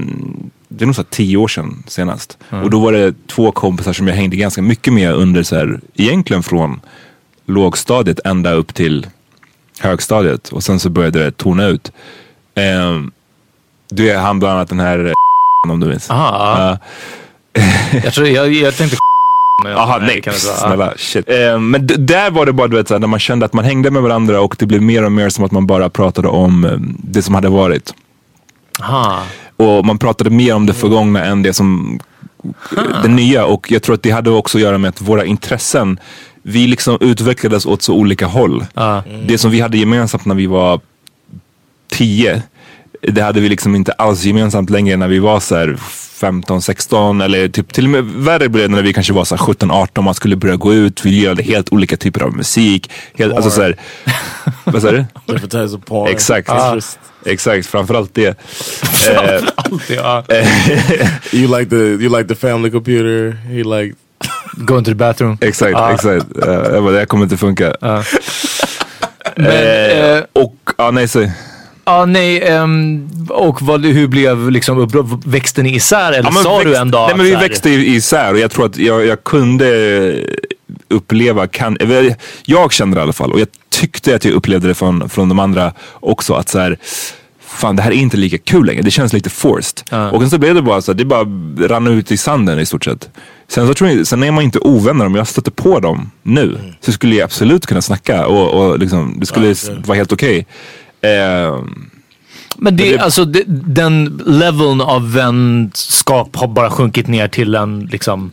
[0.67, 2.37] det är nog så tio år sedan senast.
[2.49, 5.79] Och då var det två kompisar som jag hängde ganska mycket med under så här,
[5.95, 6.81] egentligen från
[7.45, 9.07] lågstadiet ända upp till
[9.79, 10.49] högstadiet.
[10.49, 11.91] Och sen så började det tona ut.
[12.55, 13.11] Um,
[13.89, 15.13] du är han bland annat den här
[15.67, 16.11] om du minns.
[16.11, 16.79] Aha.
[17.53, 17.61] Ja.
[18.03, 18.97] jag, tror, jag, jag tänkte
[19.65, 20.21] men jag- Jaha, nej, nej.
[20.21, 20.57] kan vara.
[20.57, 21.29] Snälla, shit.
[21.29, 23.91] Eh, men där var det bara du vet, såhär, när man kände att man hängde
[23.91, 26.71] med varandra och det blev mer och mer som att man bara pratade om eh,
[26.97, 27.93] det som hade varit.
[28.81, 29.23] Aha.
[29.57, 31.99] Och man pratade mer om det förgångna än det som
[33.03, 33.45] det nya.
[33.45, 35.99] Och jag tror att det hade också att göra med att våra intressen,
[36.41, 38.65] vi liksom utvecklades åt så olika håll.
[38.73, 39.03] Ja.
[39.27, 40.79] Det som vi hade gemensamt när vi var
[41.91, 42.41] tio,
[43.01, 45.77] det hade vi liksom inte alls gemensamt längre när vi var så här
[46.15, 49.35] 15, 16 eller typ till och med värre blev det när vi kanske var så
[49.35, 51.05] här 17, 18 man skulle börja gå ut.
[51.05, 52.91] Vi gillade helt olika typer av musik.
[53.13, 53.77] Helt, alltså så här,
[54.63, 55.05] vad sa du?
[55.75, 56.09] Of porn.
[56.09, 56.49] Exakt.
[56.49, 56.99] Interest.
[57.25, 58.39] Exakt, framförallt det.
[59.09, 60.23] Eh, Alltid, ja.
[61.31, 63.31] You like the you like the family computer.
[63.31, 63.95] He like
[64.57, 65.37] Go into the bathroom.
[65.41, 65.93] exakt, Ja.
[65.93, 66.25] exakt.
[66.47, 67.75] Uh, jag bara, det här kommer inte funka.
[67.81, 68.03] Men,
[69.37, 71.31] Eh, eh, och, ja nej säg.
[71.85, 76.57] Ja, nej, ehm, och vad, hur blev liksom upp, växte ni isär eller Ja, sa
[76.57, 79.05] växt- du en dag Nej att men vi växte isär och jag tror att jag,
[79.05, 80.19] jag kunde
[80.87, 84.67] uppleva, kan, eller jag kände det i alla fall och jag tyckte att jag upplevde
[84.67, 86.77] det från, från de andra också att så här,
[87.39, 89.81] fan det här är inte lika kul längre, det känns lite forced.
[89.89, 90.11] Ja.
[90.11, 91.23] Och sen så blev det bara så här, det bara
[91.67, 93.09] rann ut i sanden i stort sett.
[93.47, 96.57] Sen, så tror jag, sen är man inte ovänner, om jag stöter på dem nu
[96.81, 99.55] så skulle jag absolut kunna snacka och, och liksom, det skulle ja.
[99.85, 100.45] vara helt okej.
[101.05, 101.89] Ehm,
[102.57, 107.79] Men det, det- alltså det, den leveln av vänskap har bara sjunkit ner till en
[107.91, 108.31] liksom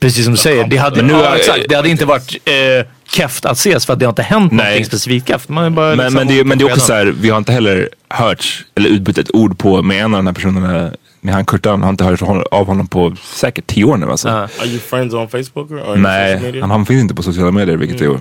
[0.00, 3.44] Precis som du säger, det hade, nu ja, exakt, det hade inte varit eh, keft
[3.44, 4.64] att ses för att det har inte hänt Nej.
[4.64, 5.48] någonting specifikt keft.
[5.48, 7.52] Man bara Men, liksom men, det, men det är också så här, vi har inte
[7.52, 10.90] heller hört eller utbytt ett ord på med en av de här personerna.
[11.20, 14.28] Med han Kurtan har inte hört av honom på säkert tio år nu alltså.
[14.28, 14.34] Ja.
[14.34, 16.60] Are you friends on Facebook or, Nej, media?
[16.62, 18.20] han, han finns inte på sociala medier vilket är Vad-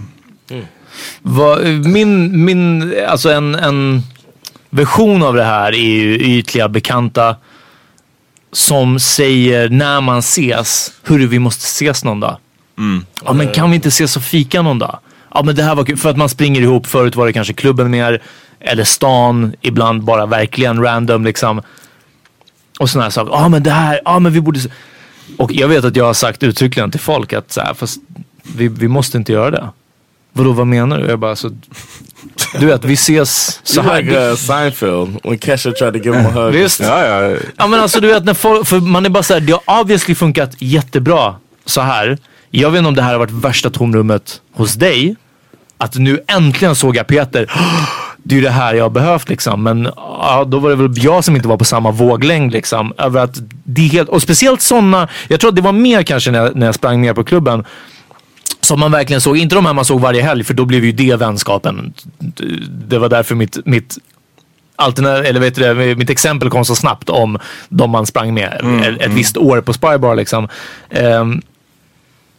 [1.86, 4.04] min, min, alltså en, en
[4.70, 7.36] version av det här är ju ytliga bekanta
[8.52, 12.38] som säger när man ses, hurru vi måste ses någon dag.
[13.26, 15.00] Ja men kan vi inte ses och fika någon dag?
[15.34, 16.88] Ja men det här var kul, för att man springer ihop.
[16.88, 18.22] Förut var det kanske klubben mer,
[18.60, 21.62] eller stan, ibland bara verkligen random liksom.
[22.80, 23.32] Och sådana här saker.
[23.32, 24.60] Ja men det här, ja men vi borde...
[24.60, 24.70] se-"
[25.38, 28.00] Och jag vet att jag har sagt uttryckligen till folk att så här, fast
[28.56, 29.70] vi, vi måste inte göra det.
[30.38, 31.06] Vadå, vad menar du?
[31.06, 31.52] Jag bara, så,
[32.60, 34.02] du vet, vi ses så här.
[34.02, 36.54] like uh, Seinfeld when Kesha tried to give him a hug.
[36.54, 36.80] Visst?
[36.80, 37.38] Ja, ja.
[37.58, 40.16] Ja men alltså du vet när folk, för man är bara såhär, det har obviously
[40.16, 42.18] funkat jättebra så här.
[42.52, 45.16] Jag vet inte om det här har varit värsta tomrummet hos dig.
[45.78, 47.52] Att nu äntligen såg jag Peter.
[48.24, 49.64] Det är ju det här jag har behövt liksom.
[49.64, 52.94] Men ja, då var det väl jag som inte var på samma våglängd liksom.
[52.98, 56.40] Över att det helt, och speciellt sådana, jag tror att det var mer kanske när
[56.40, 57.66] jag, när jag sprang mer på klubben.
[58.62, 60.92] Som man verkligen såg, inte de här man såg varje helg för då blev ju
[60.92, 61.94] det vänskapen.
[62.88, 63.98] Det var därför mitt, mitt
[64.76, 67.38] alternativ, eller vet du det, mitt exempel kom så snabbt om
[67.70, 70.48] de man sprang med ett, ett visst år på Spybar liksom.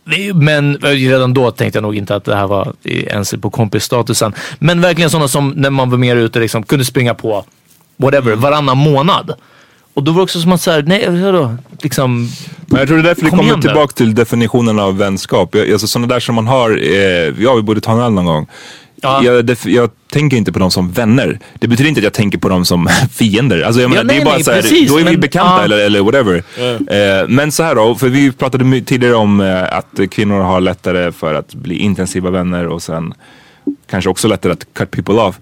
[0.04, 4.34] Det- men redan då tänkte jag nog inte att det här var ens på kompisstatusen.
[4.58, 7.44] Men verkligen sådana som när man var mer ute liksom kunde springa på
[7.96, 9.32] whatever varannan månad.
[9.98, 12.28] Och då var det också som att såhär, nej vadå, liksom.
[12.66, 15.54] Men jag tror det är därför vi Kom kommer tillbaka till definitionen av vänskap.
[15.54, 18.24] Jag, alltså sådana där som man har, eh, ja vi borde ta en öl någon
[18.24, 18.46] gång.
[19.02, 19.24] Ja.
[19.24, 21.38] Jag, jag tänker inte på dem som vänner.
[21.54, 23.62] Det betyder inte att jag tänker på dem som fiender.
[23.62, 25.20] Alltså jag menar, nej, det är bara nej, så här, precis, då är vi men-
[25.20, 25.64] bekanta ja.
[25.64, 26.42] eller, eller whatever.
[26.58, 31.12] Eh, men så här då, för vi pratade tidigare om eh, att kvinnor har lättare
[31.12, 33.14] för att bli intensiva vänner och sen
[33.90, 35.34] kanske också lättare att cut people off.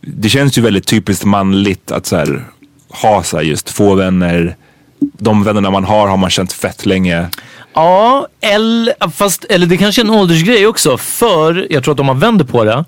[0.00, 2.44] Det känns ju väldigt typiskt manligt att så här,
[2.92, 4.56] ha så just få vänner.
[4.98, 7.28] De vännerna man har har man känt fett länge.
[7.74, 10.98] Ja, eller, fast, eller det kanske är en åldersgrej också.
[10.98, 12.84] För jag tror att om man vänder på det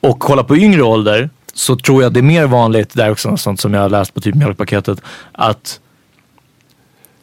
[0.00, 3.30] och kollar på yngre ålder så tror jag det är mer vanligt, det är också
[3.30, 5.00] något sånt som jag har läst på typ mjölkpaketet,
[5.32, 5.80] att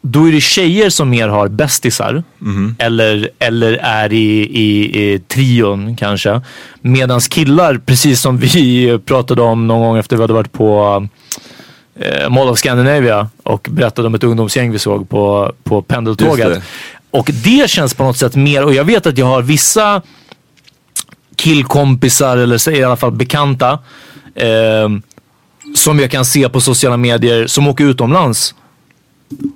[0.02, 2.22] då är det tjejer som mer har bästisar.
[2.78, 6.40] Eller, eller är i, i, i trion kanske.
[6.80, 11.08] Medans killar, precis som vi pratade om någon gång efter vi hade varit på
[11.98, 16.48] eh, Mall of Scandinavia och berättade om ett ungdomsgäng vi såg på, på pendeltåget.
[16.48, 16.62] det.
[17.10, 20.02] Och det känns på något sätt mer, och jag vet att jag har vissa
[21.36, 23.78] killkompisar eller i alla fall bekanta
[24.34, 24.88] eh,
[25.74, 28.54] som jag kan se på sociala medier som åker utomlands.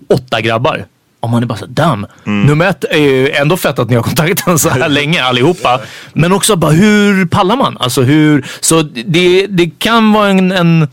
[0.08, 0.86] Åtta grabbar.
[1.20, 2.06] Och man är bara så damn.
[2.24, 5.80] Nummer ett är ju ändå fett att ni har kontaktat så här länge allihopa.
[6.12, 7.76] Men också bara hur pallar man?
[7.80, 10.88] Alltså hur, så det, det kan vara en, en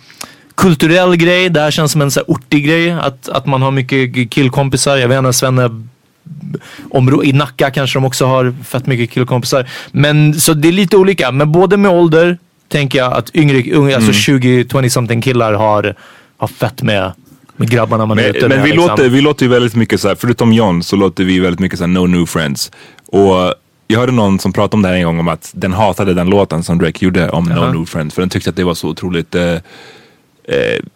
[0.59, 1.49] kulturell grej.
[1.49, 2.91] Det här känns som en så här ortig grej.
[2.91, 4.97] Att, att man har mycket killkompisar.
[4.97, 5.69] Jag vet inte, Svenne
[6.91, 9.69] områ- I Nacka kanske de också har fett mycket killkompisar.
[9.91, 11.31] Men så det är lite olika.
[11.31, 15.95] Men både med ålder tänker jag att yngre, unga, alltså 20-20 something killar har,
[16.37, 17.11] har fett med,
[17.55, 18.65] med grabbarna man är ute Men, men med.
[18.65, 18.89] vi, liksom.
[18.89, 21.79] låter, vi låter ju väldigt mycket så här, förutom John så låter vi väldigt mycket
[21.79, 22.71] så här, no new friends.
[23.07, 23.53] Och
[23.87, 26.29] jag hörde någon som pratade om det här en gång om att den hatade den
[26.29, 27.71] låten som Drake gjorde om Jaha.
[27.71, 28.15] no new friends.
[28.15, 29.55] För den tyckte att det var så otroligt eh,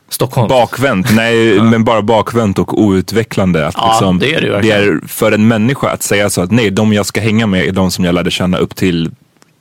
[0.09, 0.47] Stockholm.
[0.47, 1.15] bakvänt.
[1.15, 3.67] Nej, men bara bakvänt och outvecklande.
[3.67, 6.51] Att Ja, liksom, det är det det är för en människa att säga så att
[6.51, 9.11] nej, de jag ska hänga med är de som jag lärde känna upp till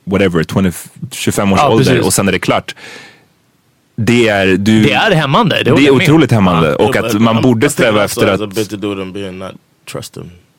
[0.05, 0.71] whatever, 20,
[1.11, 2.05] 25 års Ja, ålder precis.
[2.05, 2.75] och sen är det klart.
[3.95, 5.55] Det är, du, Det är hämmande.
[5.55, 6.03] Det, det är jag med.
[6.03, 8.55] otroligt hämmande och att man borde sträva efter has att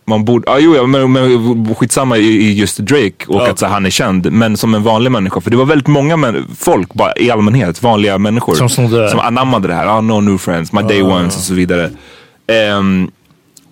[0.06, 3.50] man borde, ja jo, ja, men, men skitsamma i, i just Drake och Ja.
[3.50, 4.32] att så, han är känd.
[4.32, 5.40] Men som en vanlig människa.
[5.40, 8.68] För det var väldigt många män, folk bara i allmänhet, vanliga människor.
[8.68, 9.10] Som det.
[9.10, 9.86] som anammade det här.
[9.86, 11.90] Ah, no new friends, my day ones och så vidare.
[12.46, 13.10] Ehm,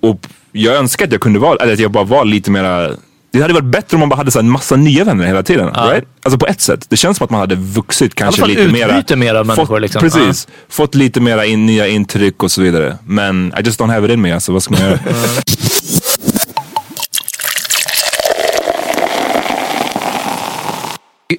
[0.00, 2.90] och jag önskar att jag kunde vara, eller att jag bara var lite mera
[3.32, 5.70] det hade varit bättre om man bara hade så en massa nya vänner hela tiden.
[5.74, 6.04] Right?
[6.22, 6.86] Alltså på ett sätt.
[6.88, 8.90] Det känns som att man hade vuxit kanske fall lite mera.
[8.90, 10.00] utbyte mer av människor, fått, liksom.
[10.00, 10.48] Precis.
[10.68, 12.98] Fått lite mera in, nya intryck och så vidare.
[13.06, 14.34] Men I just don't have it in me.
[14.34, 14.98] Alltså vad ska man göra?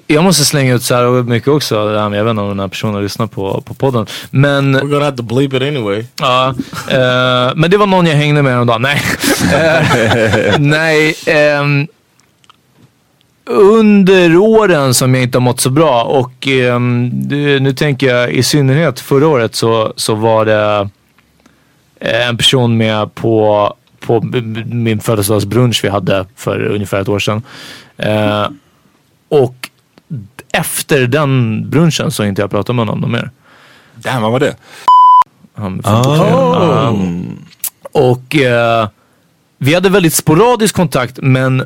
[0.06, 1.74] Jag måste slänga ut så här mycket också.
[1.74, 4.06] Jag vet inte om den här personen lyssnar på, på podden.
[4.30, 6.04] Men We're gonna have to bleep it anyway.
[6.16, 6.54] Ja,
[6.90, 8.82] eh, men det var någon jag hängde med häromdagen.
[8.82, 9.02] Nej.
[9.54, 11.14] Eh, nej.
[11.26, 11.86] ehm,
[13.46, 16.32] under åren som jag inte har mått så bra och
[17.12, 20.88] det, nu tänker jag i synnerhet förra året så, så var det
[22.00, 24.20] eh, en person med på, på
[24.66, 27.42] min födelsedagsbrunch vi hade för ungefär ett år sedan.
[29.28, 29.70] Och
[30.54, 33.30] efter den brunchen så har inte jag pratat med honom mer.
[33.94, 34.56] Damn, vad var det?
[35.54, 36.28] Han Portugal.
[36.32, 36.96] Ja.
[37.92, 38.88] Och eh,
[39.58, 41.64] vi hade väldigt sporadisk kontakt men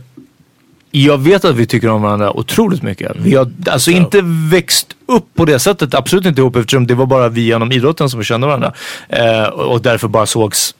[0.90, 3.12] jag vet att vi tycker om varandra otroligt mycket.
[3.16, 4.20] Vi har alltså inte
[4.50, 8.10] växt upp på det sättet, absolut inte ihop eftersom det var bara vi genom idrotten
[8.10, 8.72] som kände varandra.
[9.08, 10.74] Eh, och och därför bara sågs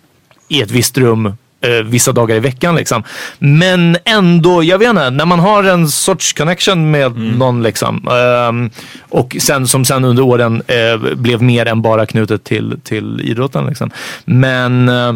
[0.48, 3.02] i ett visst rum eh, vissa dagar i veckan liksom.
[3.38, 8.08] Men ändå, jag vet inte, när man har en sorts connection med någon liksom.
[8.08, 8.70] ehm,
[9.08, 13.66] och sen, som sen under åren eh, blev mer än bara knutet till, till idrotten
[13.66, 13.90] liksom.
[14.24, 15.12] Men eh,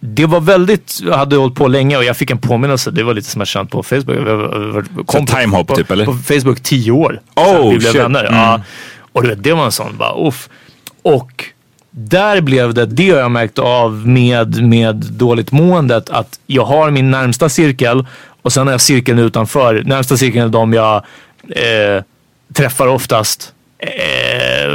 [0.00, 2.90] det var väldigt, jag hade hållit på länge och jag fick en påminnelse.
[2.90, 4.16] Det var lite smärtsamt på Facebook.
[4.16, 6.04] Jag var- var- kom på- timehop på, typ, eller?
[6.06, 7.20] På Facebook tio år.
[7.36, 8.00] Oh, vi blev shit.
[8.00, 8.24] vänner.
[8.24, 8.34] Mm.
[8.40, 8.60] Ja.
[9.12, 10.48] Och det var en sån bara uff.
[11.02, 11.44] Och
[11.90, 16.90] där blev det, det har jag märkt av med, med dåligt måendet, att jag har
[16.90, 18.06] min närmsta cirkel
[18.42, 19.82] och sen har jag cirkeln utanför.
[19.86, 20.96] Närmsta cirkeln är de jag
[21.48, 22.02] eh,
[22.52, 23.52] träffar oftast.
[23.78, 24.70] Eh,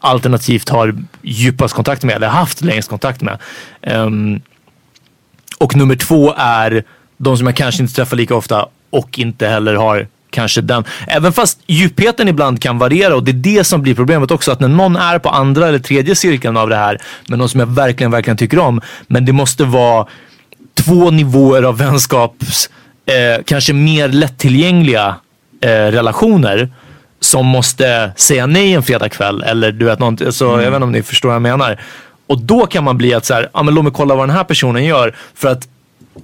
[0.00, 3.38] alternativt har djupast kontakt med, eller haft längst kontakt med.
[3.82, 4.40] Ehm,
[5.58, 6.84] och nummer två är
[7.16, 10.06] de som jag kanske inte träffar lika ofta och inte heller har
[10.38, 10.84] kanske den.
[11.06, 14.52] Även fast djupheten ibland kan variera och det är det som blir problemet också.
[14.52, 16.98] Att när någon är på andra eller tredje cirkeln av det här
[17.28, 18.80] med någon som jag verkligen, verkligen tycker om.
[19.06, 20.06] Men det måste vara
[20.74, 22.70] två nivåer av vänskaps,
[23.06, 25.14] eh, kanske mer lättillgängliga
[25.60, 26.68] eh, relationer
[27.20, 30.92] som måste säga nej en fredagkväll eller du vet något, så jag vet inte om
[30.92, 31.80] ni förstår vad jag menar.
[32.26, 34.36] Och då kan man bli att så här, ja men låt mig kolla vad den
[34.36, 35.16] här personen gör.
[35.34, 35.68] För att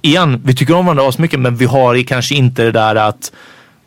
[0.01, 3.31] igen, vi tycker om varandra mycket men vi har kanske inte det där att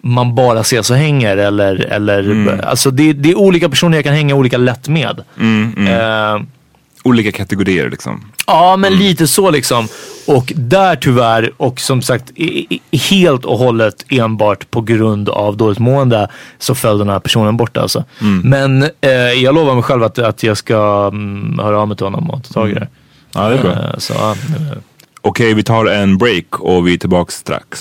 [0.00, 4.14] man bara ses och hänger eller, eller alltså det, det är olika personer jag kan
[4.14, 5.20] hänga olika lätt med.
[5.88, 6.42] Eh,
[7.04, 8.24] Olika kategorier liksom.
[8.46, 9.88] Ja, men lite så liksom.
[10.26, 12.32] Och där tyvärr, och som sagt
[13.10, 17.76] helt och hållet enbart på grund av dåligt mående så föll den här personen bort
[17.76, 18.04] alltså.
[18.44, 22.06] Men eh, jag lovar mig själv att, att jag ska mm, höra av mig till
[22.06, 22.88] honom och ta tag i det.
[23.34, 23.72] Ja, det är bra.
[23.72, 24.14] Eh, så,
[25.20, 27.80] Okej, vi tar en break och vi är tillbaka strax.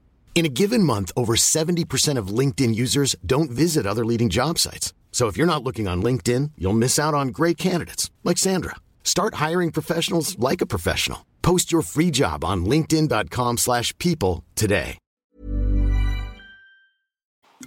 [0.33, 4.93] In a given month, over 70% of LinkedIn users don't visit other leading job sites.
[5.11, 8.77] So if you're not looking on LinkedIn, you'll miss out on great candidates like Sandra.
[9.03, 11.19] Start hiring professionals like a professional.
[11.41, 14.97] Post your free job on linkedin.com/people slash people today.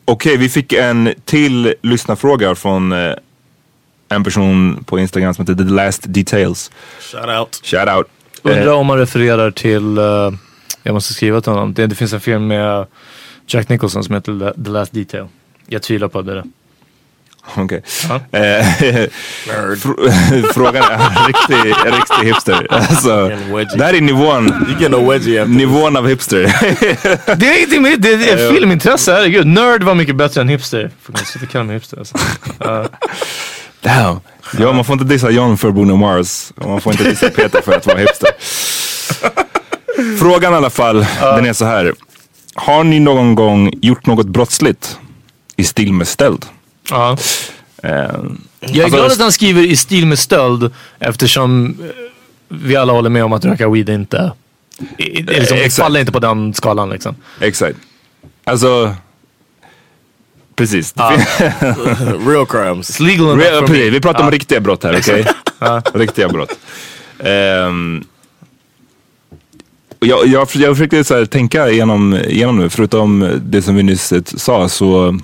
[0.07, 3.14] Okej, vi fick en till lyssnarfråga från eh,
[4.09, 6.70] en person på Instagram som heter The Last Details.
[7.00, 7.61] Shout out.
[7.62, 8.07] Shout out.
[8.42, 10.31] Undrar Eh, om man refererar till, eh,
[10.87, 11.75] jag måste skriva till honom.
[11.75, 12.87] Det, det finns en film med
[13.47, 15.27] Jack Nicholson som heter The- Last Detail.
[15.66, 16.44] Jag tvivlar på det.
[17.57, 17.83] Okej.
[18.09, 18.14] Ja.
[18.38, 18.40] Eh,
[19.77, 22.66] fr- Frågan är en riktig, en riktig hipster.
[22.70, 23.29] Alltså,
[23.77, 24.66] det här är nivån,
[25.57, 26.42] nivån av hipster.
[27.37, 29.47] Det är ingenting med det, det är filmintresse, herregud.
[29.47, 30.90] Nörd var mycket bättre än hipster.
[31.03, 32.18] Får man sluta kalla mig hipster alltså.
[32.59, 32.87] Ja.
[33.81, 34.20] Damn.
[34.59, 36.53] Ja, man får inte dissa John för Bruno Mars.
[36.57, 38.31] Och man får inte dissa Peter för att vara hipster.
[40.20, 41.94] Frågan i alla fall, den är så här.
[42.54, 44.98] Har ni någon gång gjort något brottsligt
[45.57, 46.46] i stil med stöld?
[46.90, 47.16] Ja.
[47.83, 48.07] Eh, Jag
[48.76, 51.87] är alltså, glad att han skriver i stil med stöld eftersom eh,
[52.48, 54.33] vi alla håller med om att röka weed inte
[54.98, 55.76] i- är liksom, Exakt.
[55.76, 57.16] faller inte på den skalan liksom.
[57.40, 57.78] Exakt.
[58.44, 58.94] Alltså,
[60.57, 60.94] precis.
[62.26, 63.00] Real crimes.
[63.00, 63.92] Real, precis.
[63.92, 64.30] Vi pratar om Ja.
[64.35, 65.26] riktiga brott här, okej?
[65.94, 66.52] Riktiga brott.
[67.18, 67.24] Och
[70.05, 74.12] jag, jag, jag försökte så här tänka igenom, igenom nu, förutom det som vi nyss
[74.12, 75.19] eh, sa så...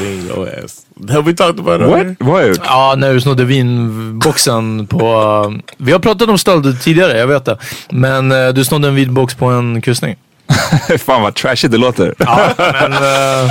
[0.00, 0.86] Your ass.
[1.10, 2.20] Have we talked about it?
[2.20, 2.38] What?
[2.40, 2.60] jag gjort?
[2.64, 4.98] Ja, när du snodde vinboxen på...
[5.46, 7.58] eh, Vi har pratat om stöld tidigare, jag vet det.
[7.90, 10.16] Men eh, du snodde en vinbox på en kryssning.
[10.98, 12.14] Fan vad trashigt det låter.
[12.18, 12.92] Ja, men...
[12.92, 13.50] Uh,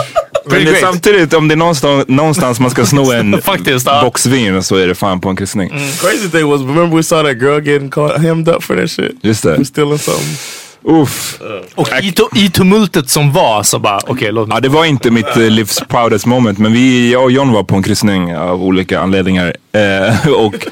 [0.50, 4.02] Men det är samtidigt, om det är någonstans, någonstans man ska sno en Faktiskt, ja.
[4.04, 5.70] box vin så är det fan på en kryssning.
[5.70, 9.12] Crazy thing was, remember we saw that girl getting caught hemmed up for that shit?
[9.22, 9.56] Just det.
[9.56, 10.38] For stealing something.
[10.84, 11.40] Uff.
[11.76, 14.56] Och i, i tumultet som var så bara, okej låt mig...
[14.58, 17.64] Ja, det var inte mitt eh, livs proudest moment, men vi, jag och John var
[17.64, 19.56] på en kryssning av olika anledningar.
[19.72, 20.68] Eh, och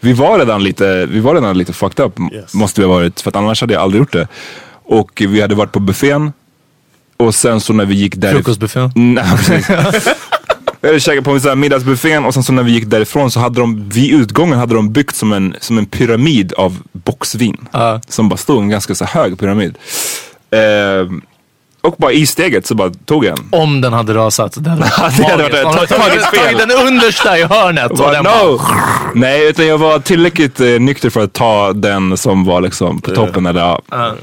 [0.00, 2.54] vi var redan lite, vi var redan lite fucked up, Yes.
[2.54, 3.20] måste vi ha varit.
[3.20, 4.28] För att annars hade jag aldrig gjort det.
[4.86, 6.32] Och vi hade varit på buffén.
[7.16, 8.42] Och sen så när vi gick därifrån...
[8.42, 8.92] Frukostbuffén.
[9.14, 10.08] Nej, precis.
[11.04, 14.14] Käkat på en middagsbuffén och sen så när vi gick därifrån så hade de, vid
[14.14, 17.66] utgången hade de byggt som en, som en pyramid av boxvin.
[17.72, 18.00] Ja.
[18.08, 19.78] Som bara stod en ganska så hög pyramid.
[20.50, 21.10] Eh,
[21.84, 23.44] och bara i steget så bara tog jag en.
[23.50, 24.54] Om den hade rasat.
[24.56, 24.82] Det hade
[25.18, 26.40] det hade varit- har tagit tagit, fel.
[26.54, 27.90] tagit den understa i hörnet.
[27.90, 28.58] Och Bara, den no!
[28.58, 28.76] bara,
[29.14, 33.10] Nej, utan jag var tillräckligt eh, nykter för att ta den som var liksom på
[33.10, 33.46] toppen.
[33.46, 33.80] Eller, ja.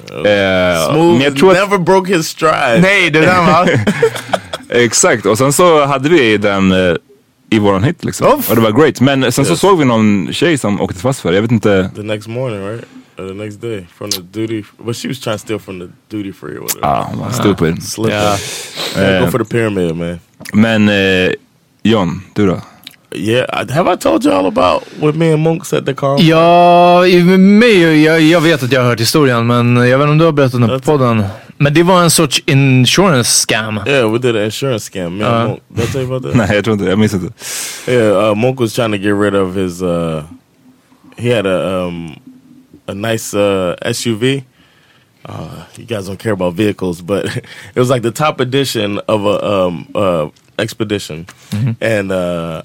[0.10, 2.80] Eh, Smooth men jag tror att, never broke his stride.
[2.82, 3.70] nej, det där var...
[4.70, 6.96] exakt, och sen så hade vi den eh,
[7.50, 8.28] i våran hit liksom.
[8.40, 8.50] Uff.
[8.50, 9.02] Och det var great.
[9.02, 9.60] Men sen så Yes.
[9.60, 11.36] såg vi någon tjej som åkte fast för det.
[11.36, 11.90] Jag vet inte.
[11.96, 12.86] The next morning, right?
[13.22, 15.90] Or the next day from the duty, but she was trying to steal from the
[16.10, 16.86] duty free or whatever.
[16.86, 17.84] Ah, man, stupid.
[17.96, 18.18] Slipping.
[18.18, 18.36] Ja.
[18.98, 20.20] Yeah, Eh, go for the pyramid, man.
[20.54, 21.34] Men eh,
[21.84, 22.62] John, du då?
[23.16, 26.18] Yeah, have I told you all about with me and Monks at the car?
[26.22, 30.12] Ja, i mig, jag, jag vet att jag har hört historien men jag vet inte
[30.12, 31.24] om du har berättat den på podden.
[31.58, 33.80] Men det var en sorts insurance scam.
[33.88, 35.18] Yeah, we did an insurance scam.
[35.18, 35.48] Me and Uh.
[35.48, 35.62] Monk.
[35.70, 36.36] Did I tell you about that?
[36.48, 37.34] Nej, jag tror inte, jag minns inte.
[37.92, 39.82] Yeah, uh, Monk was trying to get rid of his.
[39.82, 40.24] Uh,
[41.18, 42.16] he had a um,
[42.92, 44.44] a nice uh, SUV.
[45.26, 49.26] Uh, you guys don't care about vehicles, but it was like the top edition of
[49.26, 51.26] a um, uh, expedition,
[51.80, 52.64] and uh,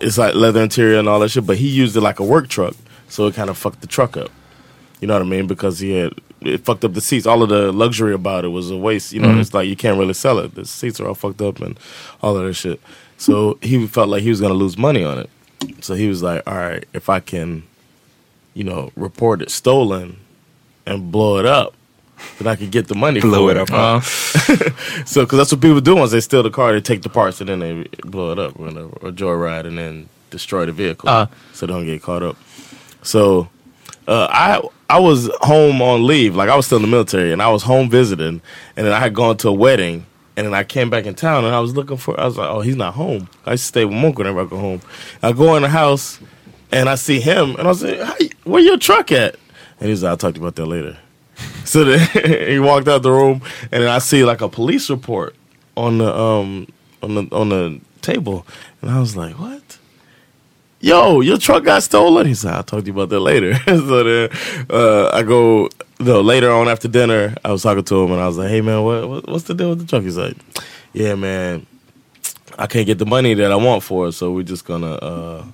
[0.00, 1.46] it's like leather interior and all that shit.
[1.46, 2.74] But he used it like a work truck,
[3.08, 4.30] so it kind of fucked the truck up.
[5.00, 5.46] You know what I mean?
[5.46, 7.26] Because he had it fucked up the seats.
[7.26, 9.12] All of the luxury about it was a waste.
[9.12, 9.40] You know, Mhm.
[9.40, 10.54] it's like you can't really sell it.
[10.54, 11.78] The seats are all fucked up and
[12.22, 12.80] all of that shit.
[13.18, 15.30] So he felt like he was gonna lose money on it.
[15.80, 17.62] So he was like, "All right, if I can,
[18.60, 20.18] you know, report it stolen
[20.84, 21.72] and blow it up,
[22.38, 24.00] then I could get the money Blow for it up, huh?
[25.06, 27.40] so, because that's what people do once they steal the car, they take the parts
[27.40, 31.08] and then they blow it up, or, whatever, or joyride and then destroy the vehicle,
[31.08, 31.26] Uh.
[31.54, 32.36] so they don't get caught up.
[33.02, 33.48] So
[34.06, 37.40] uh, I I was home on leave, like I was still in the military, and
[37.40, 38.42] I was home visiting,
[38.76, 40.04] and then I had gone to a wedding,
[40.36, 42.20] and then I came back in town, and I was looking for.
[42.20, 43.26] I was like, oh, he's not home.
[43.46, 44.82] I used to stay with Monk whenever I go home.
[45.22, 46.20] I go in the house,
[46.72, 49.36] and I see him, and I was like, hey, where your truck at?
[49.80, 50.96] And he's like, I'll talk to you about that later.
[51.64, 55.34] So then he walked out the room, and I see like a police report
[55.76, 56.66] on the um
[57.02, 58.46] on the on the table,
[58.82, 59.78] and I was like, what?
[60.80, 62.26] Yo, your truck got stolen.
[62.26, 63.54] He said, I'll talk to you about that later.
[63.66, 64.30] so then
[64.70, 65.68] uh, I go,
[65.98, 68.62] no, later on after dinner, I was talking to him and I was like, hey
[68.62, 70.02] man, what, what what's the deal with the truck?
[70.02, 70.36] He's like,
[70.94, 71.66] yeah man,
[72.58, 75.44] I can't get the money that I want for it, so we're just gonna, uh,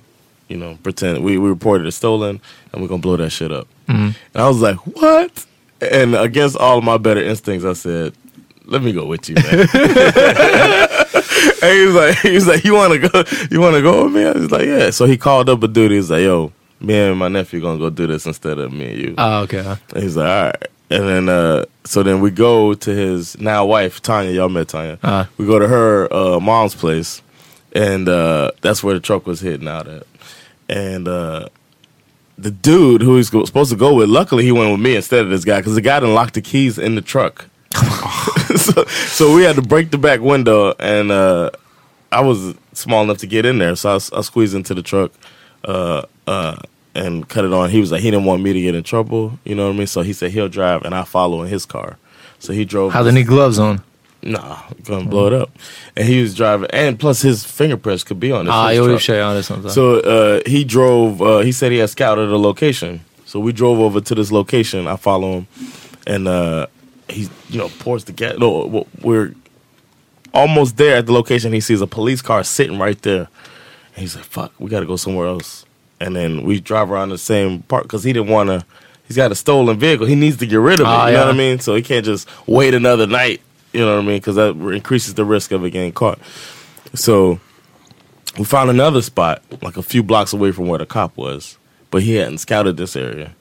[0.49, 2.41] you know, pretend we, we reported it stolen
[2.71, 3.67] and we're gonna blow that shit up.
[3.87, 4.15] Mhm.
[4.33, 5.45] And I was like, what?
[5.81, 8.13] And against all of my better instincts, I said,
[8.65, 9.45] let me go with you, man.
[11.61, 13.23] and he was like, he was like, you want to go?
[13.51, 14.25] You want to go with me?
[14.25, 14.89] I was like, yeah.
[14.89, 15.91] So he called up a dude.
[15.91, 18.91] He was like, yo, me and my nephew gonna go do this instead of me
[18.91, 19.15] and you.
[19.17, 19.59] Ah, okay.
[19.93, 20.63] And he's like, all right.
[20.89, 24.31] And then, uh, so then we go to his now wife, Tanya.
[24.31, 24.97] Y'all met Tanya.
[25.03, 25.25] Uh.
[25.37, 27.21] We go to her uh, mom's place,
[27.77, 30.03] and uh, that's where the truck was hitting out at.
[30.67, 31.49] And uh,
[32.35, 35.29] the dude who he's supposed to go with, luckily he went with me instead of
[35.29, 37.45] this guy because the guy didn't lock the keys in the truck.
[38.55, 41.51] so, so we had to break the back window, and uh,
[42.11, 45.11] I was small enough to get in there, so I squeezed into the truck
[45.63, 46.57] uh, uh,
[46.95, 47.69] and cut it on.
[47.69, 49.77] He was like, he didn't want me to get in trouble, you know what I
[49.77, 49.87] mean?
[49.87, 51.97] So he said he'll drive, and I follow in his car.
[52.39, 52.93] So he drove.
[52.93, 53.83] Hade ni gloves on?
[54.27, 55.49] Nah, gonna blow it up.
[55.95, 58.51] And he was driving, and plus his fingerprints could be on it.
[58.51, 59.71] Ah, jo, i och för sig, ja, det sant.
[59.71, 61.21] So uh, he drove.
[61.21, 62.99] Uh, he said he had scouted a location.
[63.25, 64.87] So we drove over to this location.
[64.87, 65.47] I follow him,
[66.05, 66.67] and uh,
[67.09, 68.37] he, you know, pours the gas.
[68.37, 69.33] No, we're
[70.33, 71.53] almost there at the location.
[71.53, 73.27] He sees a police car sitting right there,
[73.95, 75.65] and he's like, "Fuck, we got to go somewhere else."
[75.99, 78.65] And then we drive around the same park because he didn't want to.
[79.07, 80.05] He's got a stolen vehicle.
[80.05, 80.89] He needs to get rid of it.
[80.89, 81.25] Ah, you know yeah.
[81.25, 81.59] what I mean?
[81.59, 83.41] So he can't just wait another night.
[83.77, 84.17] You know what I mean?
[84.17, 86.17] Because that increases the risk of it getting caught.
[86.95, 87.39] So
[88.39, 91.59] we found another spot like a few blocks away from where the cop was,
[91.91, 93.35] but he hadn't scouted this area.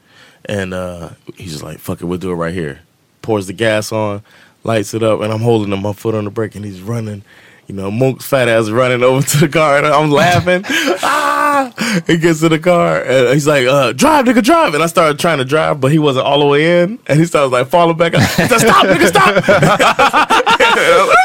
[0.45, 2.80] And uh, he's just like, fuck it, we'll do it right here.
[3.22, 4.22] Pours the gas on,
[4.62, 7.22] lights it up, and I'm holding him my foot on the brake, and he's running.
[7.66, 10.64] You know, Monk's fat ass running over to the car, and I'm laughing.
[11.03, 11.36] ah!
[12.07, 14.75] He gets to the car, and he's like, uh, drive, nigga, drive.
[14.75, 17.25] And I started trying to drive, but he wasn't all the way in, and he
[17.25, 18.15] started like falling back.
[18.15, 19.35] He said, stop, nigga, stop.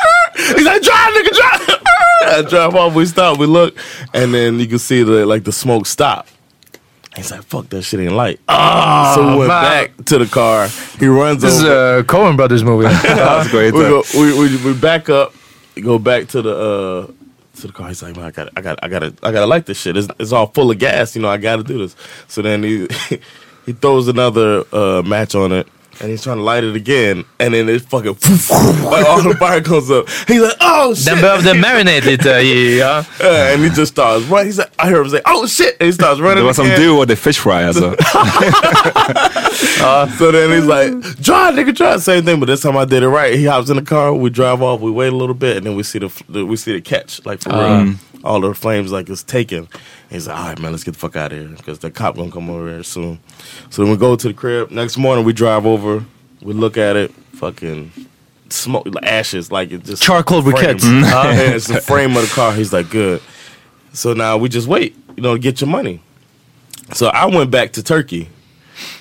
[0.56, 1.78] He's like, drive, nigga, drive.
[2.24, 3.76] I drive off, we stop, we look,
[4.14, 6.28] and then you can see the like the smoke stop.
[7.16, 8.40] He's like, fuck that shit ain't light.
[8.48, 9.64] Ah, so we went man.
[9.64, 10.70] back to the car.
[11.00, 12.88] He runs This is a Coen Brothers movie.
[12.88, 15.34] we, go, we, we we back up,
[15.82, 17.12] go back to the uh
[17.60, 17.88] to the car.
[17.88, 19.80] He's like, man, I got I got I got to I got to light this
[19.80, 19.97] shit.
[19.97, 21.16] It's, it's all full of gas.
[21.16, 21.95] You know, I got to do this.
[22.28, 22.88] So then he
[23.66, 25.68] he throws another uh match on it.
[25.99, 28.14] And he's trying to light it again, and then it fucking
[28.89, 30.10] like all the fire comes up.
[30.28, 33.04] He's like, "Oh shit!" Den behövde marinate lite i, ja.
[33.20, 34.47] Uh, and he just starts running.
[34.47, 36.38] He's like, I heard him say, "Oh shit!" And he starts running.
[36.38, 36.82] Det var som again.
[36.82, 37.95] du och the fish fry alltså.
[39.82, 40.91] Uh, so then he's like,
[41.22, 42.01] drive, nigga, drive.
[42.01, 43.34] Same thing, but this time I did it right.
[43.34, 45.76] He hops in the car, we drive off, we wait a little bit, and then
[45.76, 47.59] we see the, the we see the catch, like for real.
[47.59, 47.99] Um.
[48.24, 49.68] All the flames like it's taken.
[50.12, 52.16] He's like, all right, man, let's get the fuck out of here because the cop
[52.16, 53.20] gonna come over here soon.
[53.72, 54.70] So then we go to the crib.
[54.70, 56.05] Next morning, we drive over,
[56.41, 57.91] we look at it, fucking
[58.49, 60.82] smoke, ashes, like it just Charcoal briquettes.
[60.82, 61.03] Mm.
[61.03, 61.53] Mm.
[61.55, 62.53] It's the frame of the car.
[62.53, 63.22] He's like, good.
[63.93, 65.99] So now we just wait, you know, to get your money.
[66.93, 68.30] So I went back to Turkey.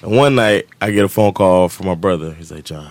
[0.02, 2.32] And one night I get a phone call from my brother.
[2.34, 2.90] He's like, John,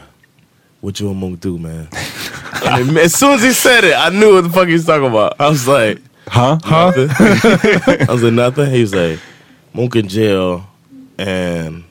[0.82, 1.88] what you and Monk do, man?
[2.64, 5.08] and as soon as he said it, I knew what the fuck he was talking
[5.08, 5.40] about.
[5.40, 6.60] I was like, huh?
[6.64, 6.92] Huh?
[6.96, 8.70] I was like, nothing.
[8.72, 9.20] He was like,
[9.74, 10.66] Monk in jail
[11.18, 11.84] and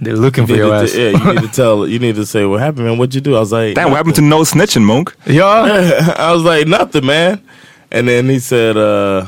[0.00, 0.94] They're looking for need your to- ass.
[0.94, 2.98] Yeah, you need to tell you need to say what happened, man.
[2.98, 3.36] What'd you do?
[3.36, 5.14] I was like, Damn, what happened to no snitching, Monk?
[5.26, 6.14] Yeah.
[6.16, 7.42] I was like, nothing, man.
[7.90, 9.26] And then he said, uh,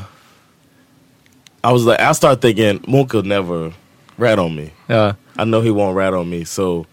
[1.63, 3.73] I was like, I start thinking, Monk will never
[4.19, 4.71] rat on me.
[4.89, 5.13] Yeah.
[5.37, 6.85] I know he won't rat on me, so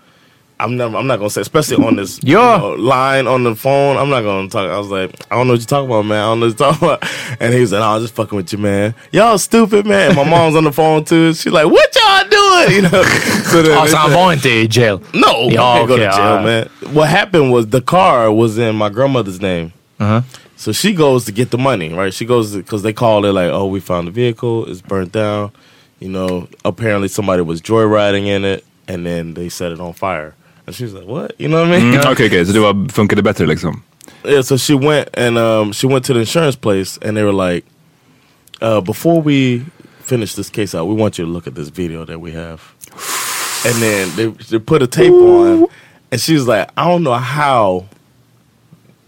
[0.59, 0.97] I'm never.
[0.97, 2.55] I'm not gonna say, especially on this Yeah.
[2.57, 3.97] you know, line on the phone.
[3.99, 4.70] I'm not gonna talk.
[4.70, 6.18] I was like, I don't know what you're talking about, man.
[6.22, 7.41] I don't know what you're talking about.
[7.41, 8.95] And he was like, "No, I'm just fucking with you, man.
[9.12, 11.35] Y'all stupid, man." And my mom's on the phone too.
[11.35, 12.43] She's like, "What y'all doing?"
[12.77, 13.03] You know.
[13.51, 15.01] So then Alltså they han said- var inte i jail.
[15.12, 16.43] no, Ja, I can't go to jail, ja.
[16.43, 16.68] man.
[16.95, 19.72] What happened was the car was in my grandmother's name.
[20.01, 20.22] Uh-huh.
[20.57, 22.14] So she goes to get the money, right?
[22.14, 25.51] She goes because they called it like, oh, we found the vehicle, it's burnt down.
[25.99, 30.34] You know, apparently somebody was joyriding in it, and then they set it on fire.
[30.66, 31.32] And she was like, what?
[31.38, 31.92] You know what I mean?
[31.94, 33.82] Mm, Okej, okej, så det var, funkade bättre liksom?
[34.24, 37.51] Yeah, so she went and um, she went to the insurance place, and they were
[37.51, 37.64] like,
[38.61, 39.64] uh, before we
[40.01, 42.61] finish this case out, we want you to look at this video that we have.
[43.64, 45.66] and then they, they put a tape on,
[46.11, 47.86] and she was like, I don't know how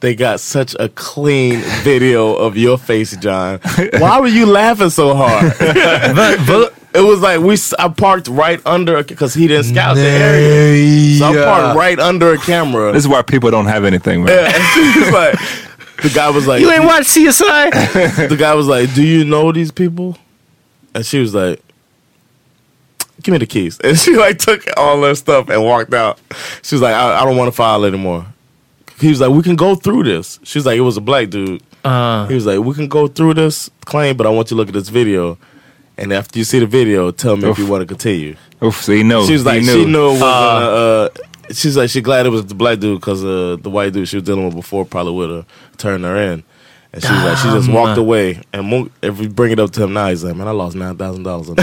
[0.00, 3.58] they got such a clean video of your face, John.
[3.98, 5.52] Why were you laughing so hard?
[6.94, 7.54] It was like we.
[7.54, 11.98] s- I parked right under because he didn't scout the area, so I parked right
[11.98, 12.92] under a camera.
[12.92, 14.32] This is why people don't have anything man.
[14.36, 14.64] Yeah, and
[14.94, 15.38] she was like,
[16.02, 18.28] the guy was like, You ain't watch CSI?
[18.28, 20.16] the guy was like, "Do you know these people?"
[20.94, 21.62] And she was like,
[23.22, 26.18] "Give me the keys." And she like took all her stuff and walked out.
[26.62, 28.26] She was like, "I, I don't want to file anymore."
[29.00, 31.30] He was like, "We can go through this." She was like, "It was a black
[31.30, 34.56] dude." Uh, He was like, "We can go through this claim, but I want you
[34.56, 35.38] to look at this video."
[35.98, 38.36] And after you see the video, tell me if you want to continue.
[38.62, 39.26] Oof, so he know.
[39.26, 39.86] She was like, he she knew.
[39.86, 40.24] knew it wasn't.
[40.24, 41.08] Uh,
[41.52, 44.16] she's like, she glad it was the black dude because uh, the white dude she
[44.16, 45.46] was dealing with before probably would have
[45.76, 46.44] turned her in.
[46.92, 48.40] And she was like, she just walked away.
[48.52, 50.74] And Mook, if we bring it up to him now, he's like, man, I lost
[50.76, 51.48] nine thousand dollars.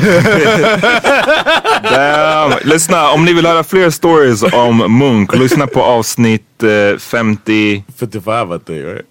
[1.86, 2.60] Damn.
[2.64, 7.84] Lyssna, om ni vill höra fler stories om Munk, lyssna på avsnitt eh, 50...
[7.98, 9.06] 55 I think, right?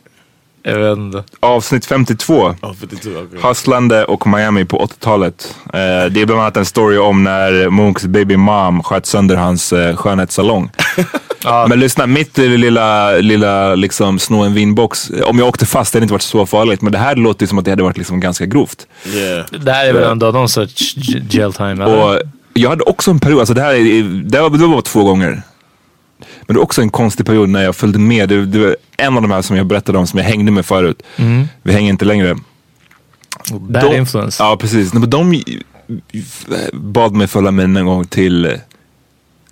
[0.67, 1.25] Jag vet inte.
[1.41, 2.35] Avsnitt 52.
[2.35, 3.49] Oh, 52, okay.
[3.49, 5.55] Hustlande och Miami på 80-talet.
[5.65, 5.71] Eh,
[6.11, 9.97] det är bland annat en story om när Munks baby mom sköt sönder hans eh,
[9.97, 10.71] skönhetssalong.
[11.69, 15.11] Men lyssna, mitt eh, lilla, lilla liksom sno en vinbox.
[15.11, 16.83] eh, Om jag åkte fast det hade inte varit så farligt.
[16.83, 18.87] Men det här låter ju som att det hade varit liksom ganska grovt.
[19.07, 19.47] Yeah.
[19.65, 20.95] Det här är väl ändå någon sorts
[21.31, 22.05] jail time eller?
[22.15, 22.21] Och
[22.55, 25.43] jag hade också en period, alltså det här är, det var, det var två gånger.
[26.47, 28.29] Men det var också en konstig period när jag följde med.
[28.29, 30.67] Det, det var en av de här som jag berättade om som jag hängde med
[30.67, 31.03] förut.
[31.17, 31.45] Mm.
[31.63, 32.37] Vi hänger inte längre.
[33.53, 34.43] Bad De- influence.
[34.43, 34.93] Ja, precis.
[34.93, 35.43] Men de
[36.73, 38.53] bad mig följa med en gång till, eh,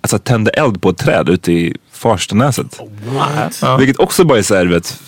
[0.01, 2.79] alltså tände eld på ett träd ute i Farstanäset.
[3.61, 3.77] Ja.
[3.77, 4.99] Vilket också bara är såhär, vet,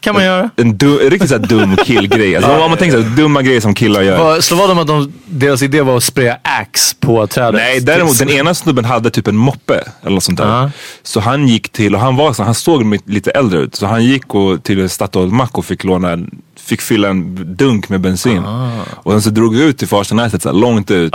[0.00, 0.50] kan man göra.
[0.56, 2.36] en du, en riktigt såhär dum killgrej.
[2.36, 4.18] Alltså, om man tänker såhär, dumma grejer som killar gör.
[4.18, 7.54] Vad- Slå vad om att de, deras idé var att spraya axe på trädet.
[7.54, 10.62] Nej, däremot den ena snubben hade typ en moppe eller något sånt där.
[10.62, 10.70] Ja.
[11.02, 13.74] Så han gick till, och han var så, han såg lite äldre ut.
[13.74, 16.30] Så han gick och, till en Statoil mack och fick låna, en-
[16.60, 18.42] fick fylla en dunk med bensin.
[18.90, 21.12] Och sen så drog vi ut till Farstanäset långt ut.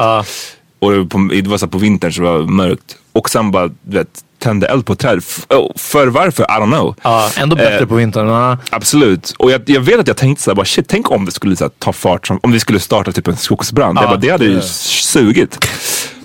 [0.80, 2.96] Och det var på, det var så här, på vintern så det var mörkt.
[3.14, 4.08] Och sen bara, vet,
[4.40, 5.24] tände eld på träd.
[5.50, 6.44] Oh, för varför?
[6.44, 6.96] I don't know.
[7.04, 8.28] Ja, ändå bättre Eh, på vintern.
[8.28, 8.58] Ja.
[8.70, 9.34] Absolut.
[9.38, 11.56] Och jag, jag vet att jag tänkte så här, bara, shit, tänk om det skulle
[11.60, 13.98] här, ta fart, som, om vi skulle starta typ en skogsbrand.
[13.98, 14.08] Ja.
[14.08, 15.68] bara, det hade ju sugit.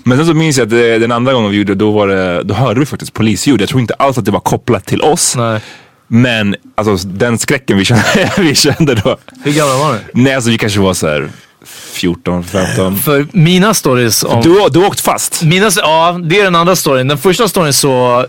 [0.03, 2.43] Men sen så minns jag att det, den andra gången vi gjorde då, var det,
[2.43, 3.61] då hörde vi faktiskt polisljud.
[3.61, 5.35] Jag tror inte alls att det var kopplat till oss.
[5.35, 5.61] Nej.
[6.07, 8.03] Men alltså, den skräcken vi kände,
[8.37, 9.17] vi kände då.
[9.43, 9.99] Hur gamla var du?
[10.13, 11.29] Nej, alltså vi kanske var så här
[11.65, 12.97] 14, 15.
[12.97, 14.41] För mina stories om...
[14.41, 15.43] Du, du har åkt fast?
[15.43, 17.07] Mina, ja, det är den andra storyn.
[17.07, 18.25] Den första storyn så...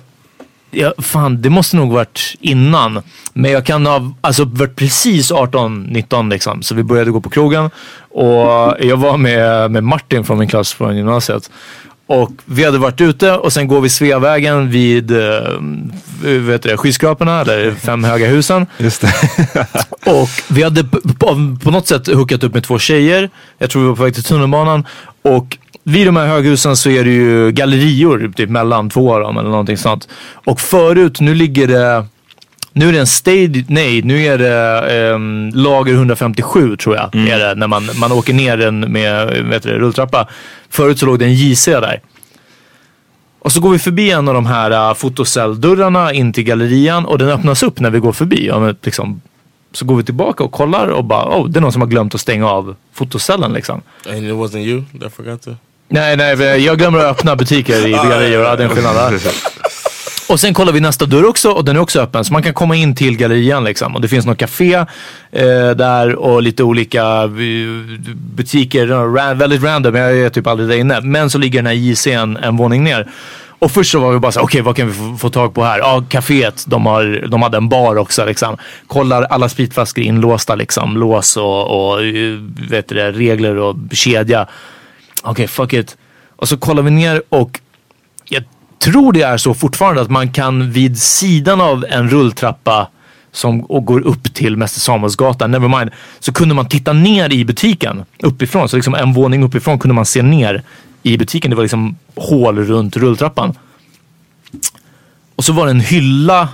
[0.71, 3.03] Ja, fan, det måste nog varit innan.
[3.33, 6.63] Men jag kan ha alltså, varit precis 18, 19 liksom.
[6.63, 7.71] Så vi började gå på krogen.
[8.11, 11.51] Och jag var med, med Martin från min klass från gymnasiet.
[12.11, 15.19] Och vi hade varit ute och sen går vi Sveavägen vid eh,
[16.23, 18.67] vet du, det, skyskraporna, eller fem höga husen.
[18.79, 19.13] Just det.
[20.11, 20.85] Och vi hade
[21.19, 23.31] på, på något sätt hookat upp med två tjejer.
[23.59, 24.87] Jag tror vi var på väg till tunnelbanan.
[25.23, 29.39] Och vid de här höghusen så är det ju gallerior typ mellan två av dem
[29.39, 30.09] eller någonting sånt.
[30.33, 32.07] Och förut, nu ligger det
[32.73, 37.15] nu är det en stage, nej nu är det ehm, lager 157 tror jag.
[37.15, 40.29] Är det, när man, man åker ner den med vet du, rulltrappa.
[40.71, 42.01] Förut så låg det en JC där.
[43.39, 47.19] Och så går vi förbi en av de här uh, fotocelldörrarna in till gallerian och
[47.19, 48.47] den öppnas upp när vi går förbi.
[48.47, 49.21] Ja, men liksom,
[49.73, 52.15] så går vi tillbaka och kollar och bara, oh, det är någon som har glömt
[52.15, 53.83] att stänga av fotocellen liksom.
[54.09, 55.51] And it wasn't you that forgot to?
[55.89, 58.43] Nej, nej, jag glömmer att öppna butiker i gallerior.
[58.43, 59.21] Ja, det är en skillnad.
[60.31, 62.25] Och sen kollar vi nästa dörr också och den är också öppen.
[62.25, 63.95] Så man kan komma in till gallerian liksom.
[63.95, 64.75] Och det finns något café
[65.33, 69.35] eh, där och lite olika eh, butiker.
[69.35, 71.01] Väldigt random, jag är typ aldrig där inne.
[71.01, 73.09] Men så ligger den här JC en, en våning ner.
[73.59, 75.65] Och först så var vi bara såhär, okej vad kan vi få, få tag på
[75.65, 75.79] här?
[75.79, 78.57] Ja, kaféet, de, har, de hade en bar också liksom.
[78.87, 80.97] Kollar alla spritflaskor inlåsta liksom.
[80.97, 82.39] Lås och, och eh,
[82.71, 84.47] vet det, regler och kedja.
[85.23, 85.97] Okej, fuck it.
[86.37, 87.61] Och så kollar vi ner och
[88.29, 88.45] jag
[88.81, 92.89] tror det är så fortfarande att man kan vid sidan av en rulltrappa
[93.33, 98.05] som och går upp till Mäster Samuelsgatan, nevermind, så kunde man titta ner i butiken
[98.19, 98.69] uppifrån.
[98.69, 100.63] Så liksom en våning uppifrån kunde man se ner
[101.03, 101.51] i butiken.
[101.51, 103.55] Det var liksom hål runt rulltrappan.
[105.37, 106.49] Och så var det en hylla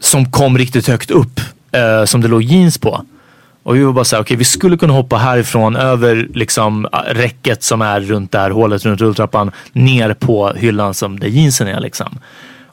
[0.00, 1.40] som kom riktigt högt upp
[1.72, 3.04] eh, som det låg jeans på.
[3.62, 7.82] Och vi var bara såhär, okej vi skulle kunna hoppa härifrån över liksom räcket som
[7.82, 12.18] är runt det här hålet runt rulltrappan ner på hyllan som där jeansen är liksom.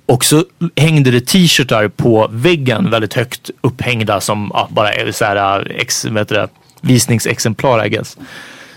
[0.05, 0.43] Och så
[0.75, 6.01] hängde det t-shirtar på väggen väldigt högt upphängda som ja, bara är så här, ex,
[6.01, 6.47] det,
[6.81, 8.17] visningsexemplar I guess.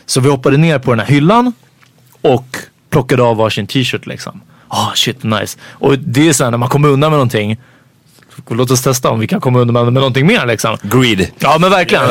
[0.07, 1.53] Så vi hoppade ner på den här hyllan
[2.21, 2.57] och
[2.91, 4.41] plockade av varsin t-shirt liksom.
[4.69, 5.59] Ah shit nice.
[5.71, 7.57] Och det är så här när man kommer undan med någonting.
[8.49, 10.77] Låt oss testa om vi kan komma undan med någonting mer liksom.
[10.83, 11.27] Greed.
[11.39, 12.05] Ja men verkligen.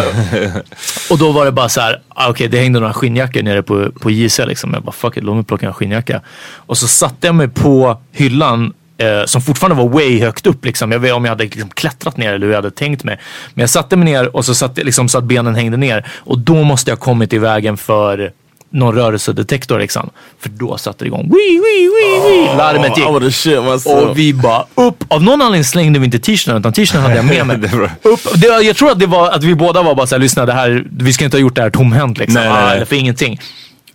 [1.10, 3.92] och då var det bara så här, ah, okej det hängde några skinnjackor nere på,
[3.92, 4.74] på JC liksom.
[4.74, 6.22] Jag bara fuck it, låt mig plocka en skinnjacka.
[6.56, 10.92] Och så satte jag mig på hyllan eh, som fortfarande var way högt upp liksom.
[10.92, 13.20] Jag vet om jag hade liksom klättrat ner eller hur jag hade tänkt mig.
[13.54, 16.08] Men jag satte mig ner och så satt liksom så att benen hängde ner.
[16.18, 18.32] Och då måste jag ha kommit i vägen för
[18.74, 20.10] någon rörelsedetektor liksom.
[20.40, 21.32] För då satte det igång.
[21.34, 22.58] Wii, wii, wii, wii.
[22.58, 23.10] Larmet gick.
[23.22, 23.86] Myself.
[23.86, 25.04] Och vi bara upp.
[25.08, 27.58] Av någon anledning slängde vi inte t-shirten utan t-shirten hade jag med mig.
[28.04, 28.20] upp.
[28.36, 30.86] Det, jag tror att det var att vi båda var bara såhär, lyssna det här,
[30.98, 32.34] vi ska inte ha gjort det här tomhänt liksom.
[32.42, 32.76] Nej, Ah, nej.
[32.76, 33.40] eller för ingenting.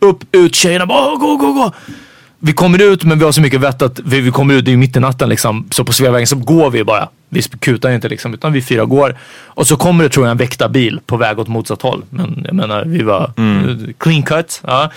[0.00, 1.72] Upp, ut, tjejerna bara "Åh, gå, gå, gå.
[2.46, 4.68] Vi kommer ut men vi har så mycket vett att vi, vi kommer ut, det
[4.68, 5.68] är ju mitt i natten liksom.
[5.70, 7.08] Så på Sveavägen så går vi bara.
[7.28, 9.16] Vi kutar inte liksom utan vi fyra går.
[9.44, 12.04] Och så kommer det tror jag en väktarbil på väg åt motsatt håll.
[12.10, 13.94] Men jag menar vi var Mm.
[13.98, 14.60] clean cut.
[14.66, 14.90] Ja.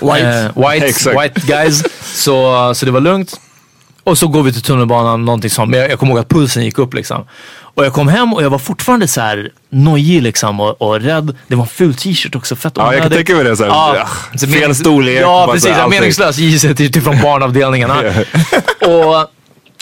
[0.00, 0.28] White.
[0.56, 1.22] Eh, white, Exakt.
[1.24, 1.82] white guys.
[2.02, 3.40] Så, så det var lugnt.
[4.04, 5.70] Och så går vi till tunnelbanan, någonting sånt.
[5.70, 7.24] Men jag, jag kommer ihåg att pulsen gick upp liksom.
[7.78, 11.36] Och jag kom hem och jag var fortfarande så här nojig liksom och, och rädd.
[11.46, 14.06] Det var en ful t-shirt också, fett Ja, jag kan tänka mig det, så här,
[14.38, 15.70] så fel storlek, Ja, precis.
[15.78, 18.02] Ja, meningslös till, till från barnavdelningarna.
[18.80, 19.30] och,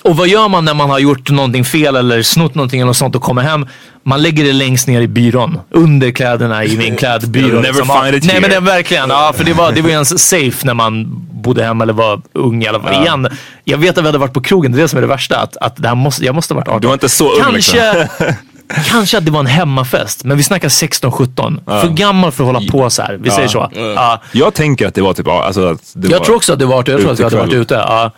[0.07, 2.97] och vad gör man när man har gjort någonting fel eller snott någonting eller något
[2.97, 3.67] sånt och kommer hem?
[4.03, 5.59] Man lägger det längst ner i byrån.
[5.71, 7.61] Under kläderna i min klädbyrå.
[7.61, 8.03] Never liksom.
[8.03, 8.41] find it Nej here.
[8.41, 9.11] men det verkligen.
[9.11, 12.23] Ja, för det var, det var ju ens safe när man bodde hemma eller var
[12.33, 13.03] ung i alla fall.
[13.03, 13.29] Igen,
[13.65, 14.73] jag vet att vi hade varit på krogen.
[14.73, 15.39] Det är det som är det värsta.
[15.39, 16.81] Att, att det här måste, jag måste ha varit 18.
[16.81, 18.27] Du var inte så ung Kanske, liksom.
[18.91, 20.25] kanske att det var en hemmafest.
[20.25, 21.81] Men vi snackar 16-17.
[21.81, 23.19] För gammal för att hålla på så här.
[23.21, 23.71] Vi säger så.
[23.75, 24.23] Ja.
[24.33, 26.59] Jag tänker att det var typ, ja, alltså att det Jag var tror också att
[26.59, 28.11] det var, jag tror att vi hade varit ute.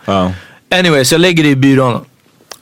[0.71, 2.05] Anyway, så jag lägger det i byrån.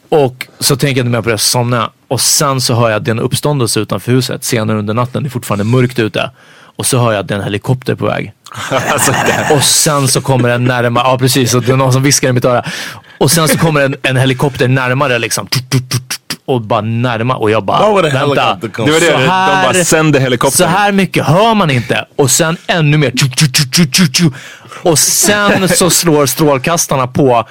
[0.10, 1.90] Och så tänker jag inte mer på det, så somnar jag.
[2.08, 4.44] Och sen så hör jag att det är en uppståndelse utanför huset.
[4.44, 6.32] Senare under natten, det är fortfarande mörkt ute.
[6.78, 8.34] Och så hör jag att det är en helikopter på väg.
[8.90, 9.14] alltså,
[9.52, 12.34] Och sen så kommer den närmare, ja precis, och det är någon som viskar i
[12.34, 12.64] mitt öra.
[13.18, 15.48] Och sen så kommer en, en helikopter närmare liksom.
[16.46, 17.38] Och bara närmare.
[17.38, 17.80] Och jag bara,
[18.36, 18.58] vänta.
[18.86, 20.58] det var det, Så de här- bara sände helikoptern.
[20.58, 22.06] Så här mycket hör man inte.
[22.16, 23.12] Och sen ännu mer.
[24.84, 27.48] Och sen så slår strålkastarna på.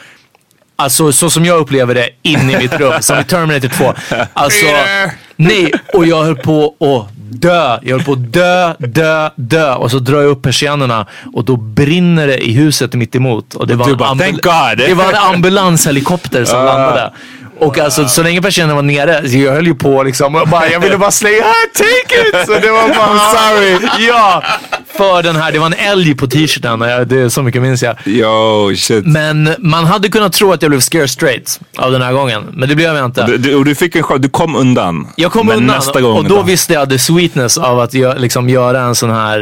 [0.76, 2.92] Alltså så som jag upplever det in i mitt rum.
[3.00, 3.94] Som i Terminator 2.
[4.32, 4.66] Alltså,
[5.36, 5.72] nej.
[5.94, 7.78] Och jag höll på att dö.
[7.82, 9.74] Jag höll på att dö, dö, dö.
[9.74, 13.54] Och så drar jag upp persiennerna och då brinner det i huset mitt emot.
[13.54, 14.40] Och det var, Du en, bara, ambul-
[14.88, 17.12] det var en ambulanshelikopter som landade.
[17.58, 20.34] Och alltså så länge persiennerna var nere, jag höll ju på liksom.
[20.34, 22.46] Och bara, jag ville bara slänga, "Ah, take it!
[22.46, 23.78] Så det var bara, sorry.
[24.08, 24.42] Ja,
[24.96, 26.80] för den här, det var en älg på t-shirten.
[26.80, 27.96] jag- Det är så mycket minns jag.
[28.04, 29.06] Yo, shit.
[29.06, 32.42] Men man hade kunnat tro att jag blev scare straight av den här gången.
[32.52, 33.26] Men det blev jag inte.
[33.26, 35.08] Du, du, du fick en chans, du kom undan.
[35.16, 36.42] Jag kom men undan nästa gång och då då?
[36.42, 39.40] visste jag the sweetness av att gö- liksom göra en sån här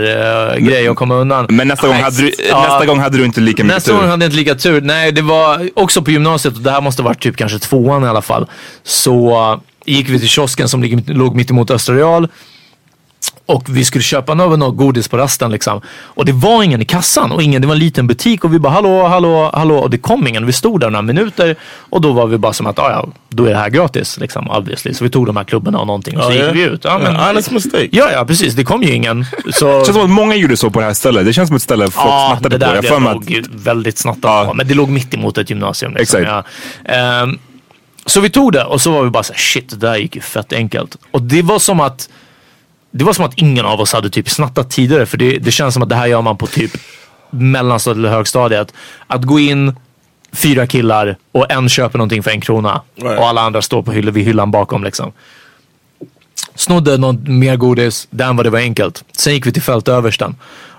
[0.55, 1.47] eh, grej och komma undan.
[1.49, 2.63] Men nästa gång, hade du, Ja.
[2.63, 3.99] nästa gång hade du inte lika mycket Nästa tur.
[3.99, 4.81] gång hade jag inte lika tur.
[4.81, 8.09] Nej, det var också på gymnasiet och det här måste varit typ kanske tvåan i
[8.09, 8.47] alla fall.
[8.83, 12.29] Så gick vi till kiosken som ligger, låg mitt emot Östra Real.
[13.47, 15.81] Och vi skulle köpa något, något godis på rasten liksom.
[16.05, 18.59] Och det var ingen i kassan och ingen, det var en liten butik och vi
[18.59, 20.47] bara hallå, hallå, hallå och det kom ingen.
[20.47, 21.57] Vi stod där några minuter
[21.91, 24.51] och då var vi bara som att, "Ah, ja, då är det här gratis liksom
[24.51, 24.95] obviously.
[24.95, 26.53] Så vi tog de här klubborna och någonting och så Ja, gick ja.
[26.53, 26.85] vi ut.
[26.85, 27.89] Ja, men, Ja, honest mistake.
[27.93, 28.55] Ja, ja, precis.
[28.55, 29.25] Det kom ju ingen.
[29.55, 29.67] Så...
[29.67, 31.27] Det känns som att många gjorde så på det här stället.
[31.27, 32.65] Det känns som ett ställe folk Ja, det snattade på.
[32.71, 34.45] där Jag det att- låg ju väldigt snattat Ja.
[34.49, 34.55] på.
[34.55, 35.95] Men det låg mitt emot ett gymnasium.
[35.95, 36.21] Liksom.
[36.23, 36.45] Exakt.
[36.85, 36.93] Ja.
[36.95, 37.39] Ehm,
[38.07, 40.17] så vi tog det och så var vi bara så här, shit det där gick
[40.17, 40.97] ju fett enkelt.
[41.11, 42.09] Och det var som att
[42.91, 45.07] det var som att ingen av oss hade typ snattat tidigare.
[45.07, 46.71] För det, det känns som att det här gör man på typ
[47.31, 48.75] mellanstadiet eller högstadiet.
[49.07, 49.77] Att gå in,
[50.33, 52.83] fyra killar och en köper någonting för en krona.
[52.97, 53.19] Right.
[53.19, 55.13] Och alla andra står på hyll, vid hyllan bakom liksom.
[56.55, 59.05] Snodde något mer godis, den var det var enkelt.
[59.13, 60.37] Sen gick vi till fältöversten.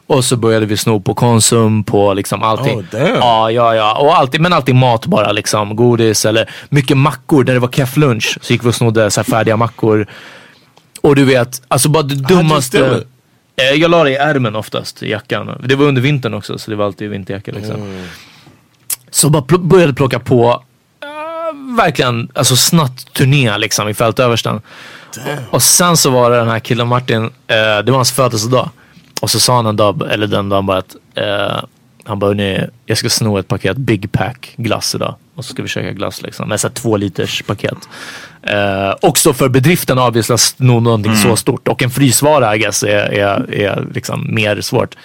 [0.08, 2.80] Och så började vi sno på Konsum, på liksom allting.
[2.80, 3.16] Oh, damn.
[3.16, 3.94] Ja, ja, ja.
[3.98, 5.76] Och alltid, men alltid mat bara liksom.
[5.76, 7.44] Godis eller mycket mackor.
[7.44, 10.08] När det var kefflunch så gick vi och snodde så här färdiga mackor.
[11.02, 13.04] Och du vet, alltså bara det dummaste.
[13.62, 15.62] Eh, Jag la det i ärmen oftast, i jackan.
[15.66, 17.76] Det var under vintern också, så det var alltid vinterjacka liksom.
[17.76, 18.06] Mm.
[19.10, 20.64] Så bara pl- började plocka på,
[21.04, 24.62] eh, verkligen, alltså snatt-turné liksom i fältöversten.
[25.50, 27.30] Och sen så var det den här killen Martin, eh,
[27.86, 28.70] det var hans födelsedag.
[29.22, 31.64] Och så sa han en dag, eller den dagen bara att, eh,
[32.04, 35.16] han bara, "Hörni, jag ska sno ett paket Big Pack glass idag.
[35.36, 36.50] Och så ska vi käka glass liksom.
[36.50, 37.78] Med så två liters paket.
[38.42, 41.68] Eh, också för bedriften obviously att sno någonting så stort.
[41.68, 44.96] Och en frysvara I guess är, är, är liksom mer svårt.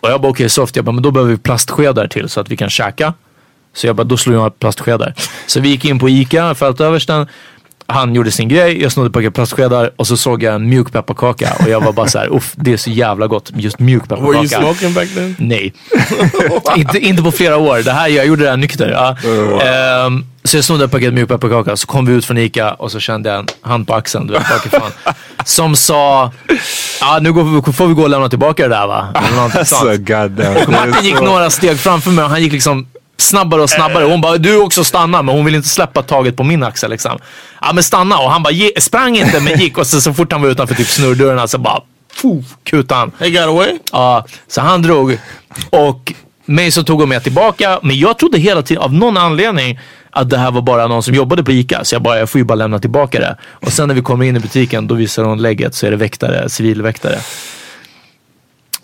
[0.00, 2.48] Och jag bara okej soft, jag bara men då behöver vi plastskedar till så att
[2.48, 3.14] vi kan käka.
[3.74, 5.14] Så jag bara då slår jag plastskedar.
[5.46, 7.26] Så vi gick in på Ica, Fältöversten.
[7.92, 10.92] Han gjorde sin grej, jag snodde ett paket plastskedar och så såg jag en mjuk
[10.92, 14.02] pepparkaka och jag var bara så här, uff, det är så jävla gott, just mjuk
[14.10, 14.62] Were you pepparkaka.
[14.62, 15.36] smoking back then?
[15.38, 15.72] Nej.
[16.76, 17.82] inte, inte på flera år.
[17.82, 18.90] Det här, jag gjorde det här nykter.
[18.90, 19.16] Ja.
[19.66, 22.92] Ehm, så jag snodde ett paket mjuk pepparkaka, så kom vi ut från Ica och
[22.92, 24.90] så kände jag en hand på axeln, du vet, bakifrån.
[25.44, 26.32] Som sa,
[27.00, 29.08] ja nu går, får vi gå och lämna tillbaka det där va?
[29.14, 30.68] Eller någonting Alltså sånt.
[30.68, 32.86] Martin gick några steg framför mig och han gick liksom
[33.20, 34.04] snabbare och snabbare.
[34.04, 35.22] Hon bara, du också stanna.
[35.22, 37.18] Men hon ville inte släppa taget på min axel liksom.
[37.60, 38.18] Ja men stanna.
[38.18, 39.78] Och han bara, "Ge- sprang inte men gick.
[39.78, 41.80] Och så, så fort han var utanför typ snurrdörrarna så bara,
[42.12, 43.12] fuh, kutade han.
[43.18, 43.78] He got away?
[43.92, 45.18] Ja, så han drog.
[45.70, 46.12] Och
[46.44, 47.80] mig så tog hon med tillbaka.
[47.82, 51.14] Men jag trodde hela tiden, av någon anledning, att det här var bara någon som
[51.14, 51.84] jobbade på ICA.
[51.84, 53.36] Så jag bara, jag får ju bara lämna tillbaka det.
[53.52, 55.96] Och sen när vi kommer in i butiken, då visar hon lägget så är det
[55.96, 57.18] väktare, civilväktare.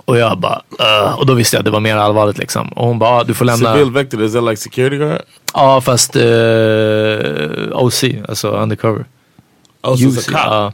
[0.04, 2.68] Och jag bara, "Ugh." och då visste jag att det var mer allvarligt liksom.
[2.68, 3.72] Och hon bara, "Ah, du får lämna.
[3.72, 5.20] Civil vector, is that like security guard?
[5.54, 6.22] Ja, fast eh,
[7.72, 9.04] OC, alltså undercover.
[9.82, 10.72] Oh, so UC, ja.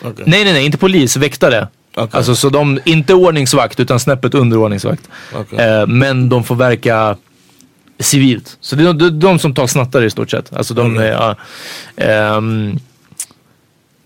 [0.00, 0.24] Okay.
[0.26, 1.68] Nej, nej, nej, inte polis, väktare.
[1.96, 2.08] Okej.
[2.18, 5.08] Alltså så de, inte ordningsvakt utan snäppet under ordningsvakt.
[5.34, 5.58] Okej.
[5.58, 7.16] Eh, men de får verka
[7.98, 8.56] civilt.
[8.60, 10.52] Så det är de, de, de som tar snattare i stort sett.
[10.56, 11.02] Alltså de, Mm.
[11.02, 11.36] är, ja.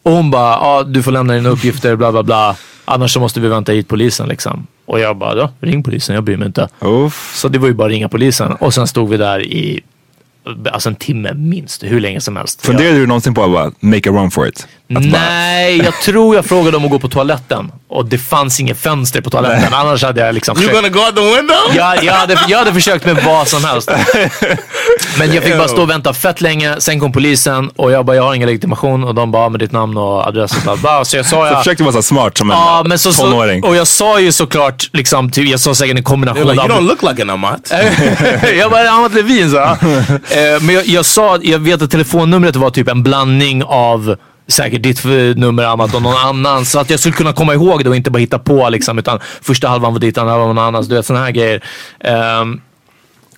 [0.03, 2.57] Och hon bara, ja du får lämna dina uppgifter, bla bla bla.
[2.85, 4.67] Annars så måste vi vänta hit polisen liksom.
[4.87, 6.69] Och jag bara, ja, ring polisen, jag bryr mig inte.
[6.81, 7.33] Uff.
[7.37, 8.53] Så det var ju bara att ringa polisen.
[8.53, 9.81] Och sen stod vi där i
[10.73, 12.67] alltså en timme minst, hur länge som helst.
[12.67, 14.69] Funderade du någonsin på att bara make a run for it?
[15.01, 17.73] Nej, jag tror jag frågade om att gå på toaletten.
[17.89, 19.75] Och det fanns inget fönster på toaletten.
[19.75, 20.93] Annars hade jag liksom You försökt.
[20.93, 21.57] gonna go out the window?
[21.77, 23.91] Jag, jag, hade, jag hade försökt med vad som helst.
[25.19, 26.75] Men jag fick bara stå och vänta fett länge.
[26.79, 29.05] Sen kom polisen och jag bara, jag har ingen legitimation.
[29.05, 31.05] Och de bara, med ditt namn och adress och bla bla.
[31.05, 33.23] Så jag sa, Så jag, försökte vara så smart som en Ja, men så, så,
[33.23, 33.65] tonåring.
[33.65, 36.81] och jag sa ju såklart, liksom, typ, jag sa säkert en kombination like, you av...
[36.81, 37.73] don't look like an Amat.
[38.59, 39.59] jag bara, Amat Levin så.
[39.61, 39.77] eh,
[40.61, 44.17] men jag, jag sa, jag vet att telefonnumret var typ en blandning av
[44.53, 46.65] säkert ditt eh, nummer Amat och någon annan.
[46.65, 48.99] Så att jag skulle kunna komma ihåg det och inte bara hitta på liksom.
[48.99, 50.89] Utan första halvan var ditt, andra halvan var någon annans.
[50.89, 51.63] Du vet sådana här grejer.
[52.41, 52.61] Um,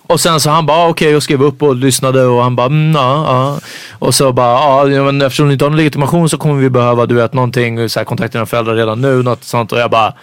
[0.07, 2.65] och sen så han bara, okej, okej, jag skrev upp och lyssnade och han bara,
[2.67, 3.59] mm, ja, ja.
[3.99, 6.69] Och så bara, ah, ja, men eftersom du inte har någon legitimation så kommer vi
[6.69, 9.71] behöva, du vet, någonting, så här, kontakta dina föräldrar redan nu, något sånt.
[9.71, 10.13] Och jag bara,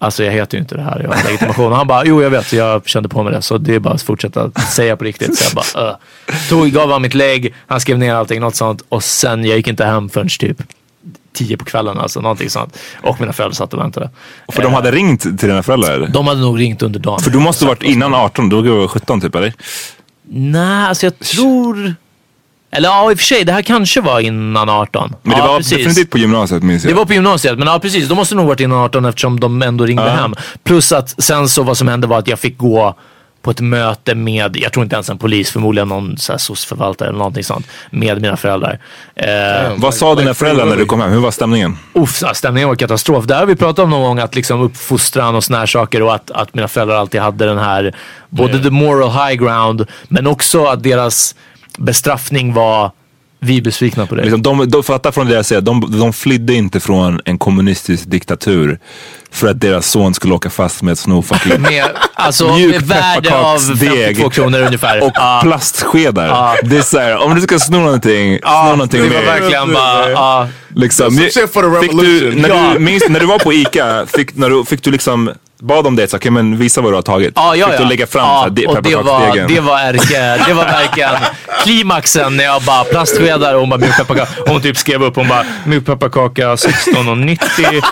[0.00, 1.72] Alltså jag heter ju inte det här, jag har legitimation.
[1.72, 3.42] Och han bara, jo jag vet, jag kände på mig det.
[3.42, 5.38] Så det är bara att fortsätta säga på riktigt.
[5.38, 5.96] Så jag bara, uh.
[6.48, 8.82] Tog, gav han mitt lägg, han skrev ner allting, något sånt.
[8.88, 10.62] Och sen, jag gick inte hem förrän typ
[11.32, 12.78] tio på kvällen, alltså någonting sånt.
[13.02, 14.10] Och mina föräldrar satt och väntade.
[14.52, 15.92] För de hade ringt till dina föräldrar?
[15.92, 16.06] eller?
[16.06, 17.20] De hade nog ringt under dagen.
[17.20, 19.52] För du måste ha varit innan 18, då var du 17 typ eller?
[20.30, 21.94] Nej, alltså jag tror...
[22.70, 25.14] Eller ja, i och för sig, det här kanske var innan 18.
[25.22, 25.78] Men det ja, var precis.
[25.78, 26.92] definitivt på gymnasiet minns jag.
[26.92, 28.08] Det var på gymnasiet, men ja precis.
[28.08, 30.08] De måste nog varit innan 18 eftersom de ändå ringde Ja.
[30.10, 30.34] hem.
[30.64, 32.94] Plus att sen så vad som hände var att jag fick gå
[33.42, 37.44] på ett möte med, jag tror inte ens en polis, förmodligen någon SOS-förvaltare eller någonting
[37.44, 38.78] sånt, med mina föräldrar.
[39.14, 41.10] Eh, Vad sa dina föräldrar när du kom hem?
[41.10, 41.78] Hur var stämningen?
[41.92, 43.24] Uff, stämningen var katastrof.
[43.24, 46.02] Det här har vi pratat om någon gång, att liksom uppfostran och såna här saker
[46.02, 47.94] och att, att mina föräldrar alltid hade den här,
[48.28, 51.34] både the moral high ground, men också att deras
[51.78, 52.90] bestraffning var,
[53.40, 54.24] vi är besvikna på dig.
[54.24, 58.78] Liksom, de, de fattar från deras sida, de, de flydde inte från en kommunistisk diktatur
[59.30, 62.82] för att deras son skulle åka fast med ett sno fucking Med, alltså, mjuk med
[62.82, 65.02] värde av pepparkaksdeg 52 kronor ungefär.
[65.04, 65.40] och Ja.
[65.42, 66.26] plastskedar.
[66.26, 66.56] Ja.
[66.62, 69.26] Det är såhär, om du ska sno någonting, sno någonting det var mer.
[69.26, 70.48] verkligen bara, ja.
[70.74, 71.34] Liksom, fick
[72.00, 72.70] du, när, Ja.
[72.74, 75.96] du, minns, när du var på ICA, fick, när du, fick du liksom, bad om
[75.96, 77.32] det, så, okay, men visa vad du har tagit.
[77.36, 77.82] Ja, ja, fick ja.
[77.82, 81.10] du lägga fram ja, så här, och det var, det var, ärke, det var verkligen
[81.64, 84.32] klimaxen när jag bara plastskedar och hon bara mjukpepparkaka.
[84.46, 87.82] Hon typ skrev upp, hon bara mjukpepparkaka 16,90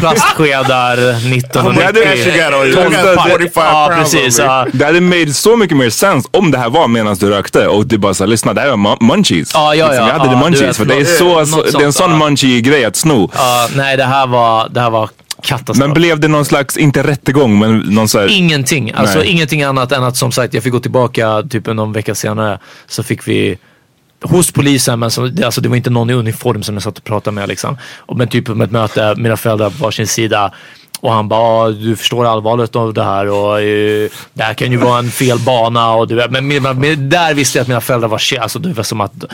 [0.00, 1.82] plastskedar 19,90.
[1.82, 2.56] Ja, det är så gärna.
[2.56, 3.14] You Konstigt.
[3.14, 4.38] got 45 Ja, pounds precis.
[4.38, 4.66] Ja.
[4.72, 7.86] Det hade made så mycket mer sens om det här var medan du rökte och
[7.86, 9.50] du bara såhär, lyssna det här är mun- munchies.
[9.54, 10.12] Ja, ja, liksom, ja.
[10.12, 12.60] jag hade det du munchies vet, för det är, så, det är en sån munchie
[12.60, 13.30] grej att sno.
[13.34, 15.10] Ja, nej, det här var, det här var
[15.42, 15.78] katastrof.
[15.78, 18.92] Men blev det någon slags, inte rättegång, men någon så här, Ingenting.
[18.92, 19.28] Alltså Nej.
[19.28, 22.58] ingenting annat än att som sagt jag fick gå tillbaka typ någon vecka senare.
[22.86, 23.58] Så fick vi
[24.22, 26.98] hos polisen, men så, det, alltså, det var inte någon i uniform som jag satt
[26.98, 27.48] och pratade med.
[27.48, 27.78] Liksom.
[27.98, 30.52] Och, men typ med ett möte, mina föräldrar på varsin sida.
[31.00, 34.70] Och han bara, "Ah, du förstår allvaret av det här och eh, det här kan
[34.70, 35.92] ju vara en fel bana.
[35.92, 38.38] Och du, vet." men, men, men där visste jag att mina föräldrar var shit.
[38.38, 39.24] Alltså, det var som att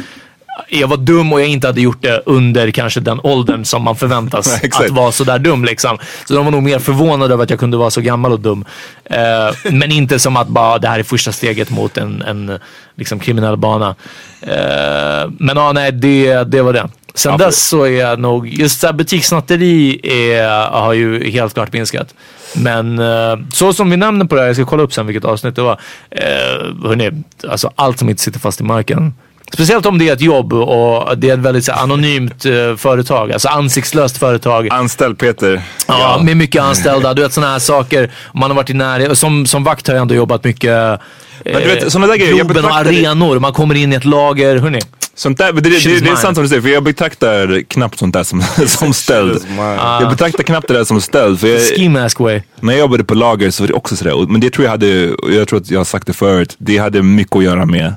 [0.68, 3.96] jag var dum och jag inte hade gjort det under kanske den åldern som man
[3.96, 4.90] förväntas Exakt.
[4.90, 5.64] att vara sådär dum.
[5.64, 5.98] Liksom.
[6.24, 8.64] Så de var nog mer förvånade över att jag kunde vara så gammal och dum.
[9.04, 12.58] Eh, men inte som att bara det här är första steget mot en, en
[12.94, 13.94] liksom, kriminell bana.
[14.40, 16.88] Eh, men ja, nej, det, det var det.
[17.14, 21.72] Sen dess så är jag nog, just så här butikssnatteri är, har ju helt klart
[21.72, 22.14] minskat.
[22.56, 25.24] Men eh, så som vi nämner på det här, jag ska kolla upp sen vilket
[25.24, 25.80] avsnitt det var.
[26.10, 27.10] Eh, hörni,
[27.48, 29.14] alltså allt som inte sitter fast i marken
[29.52, 33.32] Speciellt om det är ett jobb och det är ett väldigt så anonymt eh, företag.
[33.32, 34.68] Alltså ansiktslöst företag.
[34.70, 35.62] Anställd Peter.
[35.86, 37.14] Ja, med mycket anställda.
[37.14, 38.10] Du vet sådana här saker.
[38.34, 39.16] Man har varit i närheten.
[39.16, 41.00] Som, som vakt har jag ändå jobbat mycket.
[41.44, 43.38] Men du vet, såna där grejer, jag Globen och det- arenor.
[43.38, 44.56] Man kommer in i ett lager.
[44.56, 44.80] Hörni.
[45.14, 47.98] Sånt där, det, det, is det är sant som du säger, för jag betraktar knappt
[47.98, 49.42] sånt där som, som stöld.
[49.56, 51.40] Jag betraktar knappt det där som stöld.
[51.40, 52.40] För jag, way.
[52.60, 54.26] när jag jobbade på lager så var det också sådär.
[54.28, 57.02] Men det tror jag hade, jag tror att jag har sagt det förut, det hade
[57.02, 57.94] mycket att göra med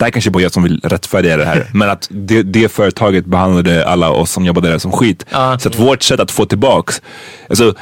[0.00, 3.24] det här kanske bara jag som vill rättfärdiga det här, men att det, det företaget
[3.26, 5.26] behandlade alla oss som jobbade där som skit.
[5.30, 5.58] Ja.
[5.58, 7.02] Så att vårt sätt att få tillbaks,
[7.50, 7.74] alltså,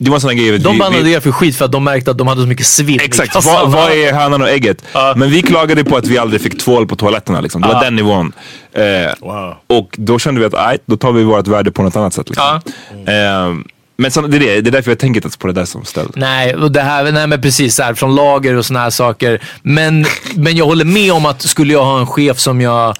[0.00, 0.58] det var en sån här grej.
[0.58, 3.00] De behandlade er för skit för att de märkte att de hade så mycket svinn.
[3.02, 4.84] Exakt, vad, vad är hönan och ägget?
[5.16, 7.40] Men vi klagade på att vi aldrig fick tvål på toaletterna.
[7.40, 7.62] Liksom.
[7.62, 7.80] Det var Ja.
[7.80, 8.32] den nivån.
[8.72, 8.82] Eh,
[9.20, 9.54] Wow.
[9.66, 12.28] Och då kände vi att aj, då tar vi vårt värde på något annat sätt.
[12.28, 12.60] Liksom.
[13.06, 15.64] Eh, men så, det, är det, det är därför jag tänker inte på det där
[15.64, 16.12] som stöld.
[16.14, 19.42] Nej, och det här, nej men precis så här, från lager och såna här saker.
[19.62, 22.96] Men, men jag håller med om att skulle jag ha en chef som jag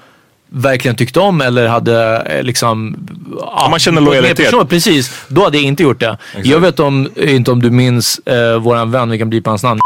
[0.49, 2.96] verkligen tyckte om eller hade eh, liksom...
[3.40, 4.36] Ja, man känner lojalitet.
[4.36, 6.18] person, Precis, då hade jag inte gjort det.
[6.42, 9.62] Jag vet om, inte om du minns eh, våran vän, vi kan bli på hans
[9.62, 9.80] namn,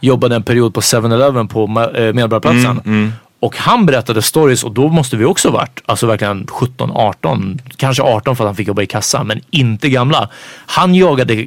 [0.00, 2.80] jobbade en period på 7-Eleven på eh, Medborgarplatsen.
[2.84, 3.12] Mm,
[3.42, 8.02] Och han berättade stories och då måste vi också varit, alltså verkligen 17, 18, kanske
[8.02, 10.28] 18 för att han fick jobba i kassa, men inte gamla.
[10.66, 11.46] Han jagade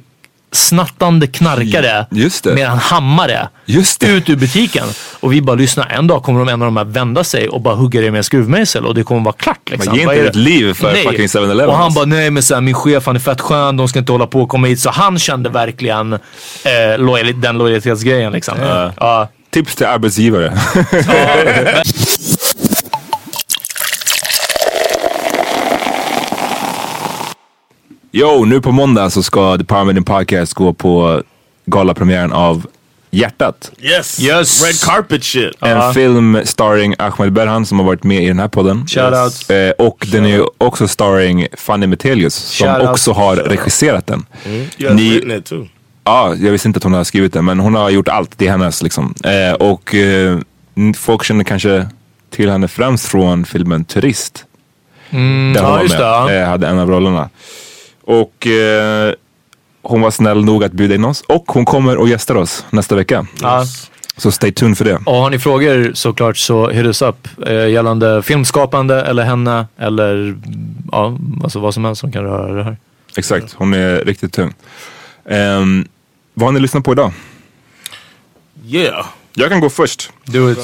[0.51, 2.05] snattande knarkare
[2.55, 4.83] med en hammare ut ur butiken.
[5.19, 7.61] Och vi bara lyssnar, en dag kommer de en av de här vända sig och
[7.61, 9.69] bara hugga dig med en skruvmejsel och det kommer vara klart.
[9.69, 9.91] Liksom.
[9.91, 11.03] Men ge inte ditt liv för Nej.
[11.03, 11.99] fucking 7-Eleven, Och han alltså.
[11.99, 14.27] bara, nej men så här, min chef han är fett skön, de ska inte hålla
[14.27, 14.79] på och komma hit.
[14.79, 16.19] Så han kände verkligen eh,
[16.97, 18.57] lojal, den lojalitetsgrejen liksom.
[18.61, 19.27] Ja.
[19.55, 20.53] Tips till arbetsgivare.
[28.11, 31.23] Jo, nu på måndag så ska The Paramedian Podcast gå på
[31.65, 32.65] galapremiären av
[33.11, 33.71] Hjärtat.
[33.79, 34.19] Yes.
[34.23, 34.63] Yes.
[34.65, 35.53] Red carpet shit.
[35.59, 38.87] En film starring Ahmed Berhan som har varit med i den här podden.
[38.87, 39.49] Shoutout.
[39.49, 42.89] Eh, och den är ju också starring Fanny Metelius som Shoutout.
[42.89, 44.25] också har regisserat den.
[44.77, 45.67] You have Ni- written it too.
[46.07, 48.37] Ja, jag visste inte att hon har skrivit den men hon har gjort allt.
[48.37, 49.13] Det är hennes liksom.
[49.23, 50.39] Eh, och eh,
[50.95, 51.87] folk känner kanske
[52.29, 54.45] till henne främst från filmen Turist.
[55.09, 56.01] där hon ja, var just med.
[56.01, 56.31] det, ja.
[56.31, 57.29] Eh, hade en av rollerna.
[58.03, 59.13] Och eh,
[59.81, 61.21] hon var snäll nog att bjuda in oss.
[61.21, 63.27] Och hon kommer och gästar oss nästa vecka.
[63.41, 63.65] Ja.
[64.17, 64.99] Så stay tuned för det.
[65.05, 70.35] Och har ni frågor såklart så hit us up eh, gällande filmskapande eller henne eller
[70.91, 72.77] ja, alltså vad som helst som kan röra det här.
[73.17, 74.53] Exakt, hon är riktigt tung.
[75.29, 75.87] Ehm,
[76.37, 77.11] vad har ni lyssnat på idag?
[78.65, 79.05] Yeah.
[79.33, 80.11] Jag kan gå först.
[80.25, 80.59] Do it.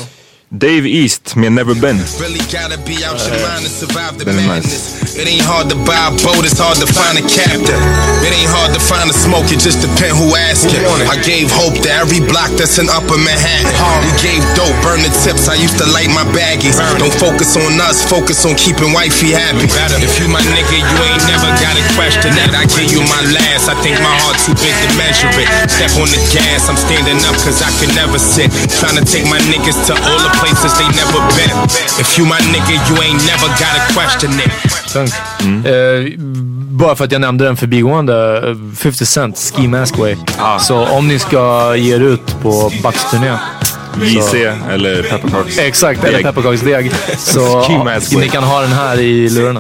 [0.51, 1.95] Dave East med Never Been.
[2.19, 4.99] Really gotta be out your mind to survive the Very nice.
[5.15, 7.79] It ain't hard to buy a boat, it's hard to find a captain.
[8.19, 10.83] It ain't hard to find a smoke, it just depends who asking.
[11.07, 13.71] I gave hope to every block that's in upper Manhattan.
[14.03, 16.75] We gave dope, burn the tips, I used to light my baggies.
[16.99, 19.71] Don't focus on us, focus on keeping wifey happy.
[20.03, 22.51] If you my nigga, you ain't never gotta question that.
[22.51, 25.47] I give you my last, I think my heart too big to measure it.
[25.71, 28.51] Step on the gas, I'm standing up cause I can never sit.
[28.83, 31.57] Trying to take my niggas to all the places they never been.
[32.01, 34.51] If you my nigga, you ain't never gotta question it.
[34.93, 35.13] Tungt.
[35.65, 36.19] Eh,
[36.71, 40.15] bara för att jag nämnde den förbigående, eh, 50 Cent, Ski Mask Way.
[40.59, 43.37] Så om ni ska ge er ut på Bucks-turné.
[44.01, 44.33] JC
[44.71, 45.57] eller Pepparkaks.
[45.59, 46.25] Exakt, eller Deg.
[46.25, 46.91] pepparkaksdeg.
[47.17, 47.67] Så
[48.19, 49.59] ni kan ha den här i lurarna.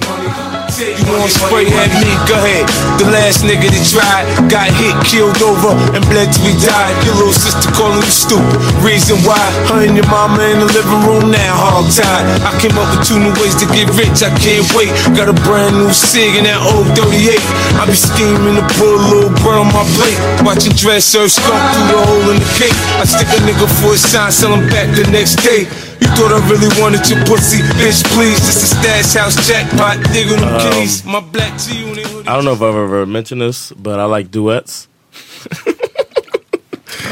[0.81, 2.09] You wanna spray at me?
[2.25, 2.65] Go ahead.
[2.97, 6.97] The last nigga that tried got hit, killed over, and bled till he died.
[7.05, 8.57] Your little sister calling you stupid.
[8.81, 9.37] Reason why
[9.69, 12.25] her and your mama in the living room now, hog tied.
[12.41, 14.25] I came up with two new ways to get rich.
[14.25, 14.89] I can't wait.
[15.13, 17.37] Got a brand new Sig in that old 38.
[17.77, 20.17] I be scheming to put a little bread on my plate.
[20.41, 22.77] Watching dress serve skunk through the hole in the cake.
[22.97, 25.90] I stick a nigga for a sign, sell him back the next day.
[26.01, 28.03] You thought I really wanted your pussy, bitch?
[28.13, 31.05] Please, this is stash house jackpot, digging them keys.
[31.05, 32.27] My black G on it.
[32.27, 34.87] I don't know if I've ever mentioned this, but I like duets.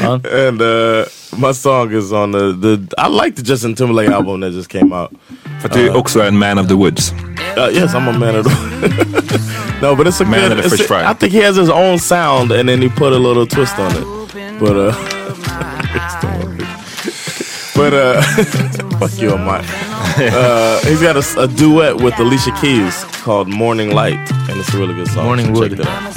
[0.00, 1.06] and uh,
[1.38, 4.92] my song is on the, the I like the Justin Timberlake album that just came
[4.92, 5.12] out.
[5.60, 7.12] För att du också är en man of the woods.
[7.56, 9.56] Uh, yes, I'm a man of the woods.
[9.80, 11.06] No, but it's a Man good of the it's fish fry.
[11.10, 13.90] I think he has his own sound and then he put a little twist on
[13.96, 14.04] it.
[14.60, 14.92] But uh
[17.80, 18.20] But uh
[18.98, 19.64] fuck you on my
[20.18, 24.18] uh he's got a duet with Alicia Keys called Morning Light
[24.50, 25.24] and it's a really good song.
[25.24, 25.78] Morning so Wood.
[25.78, 26.12] check it out.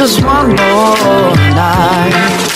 [0.09, 2.49] just one more night.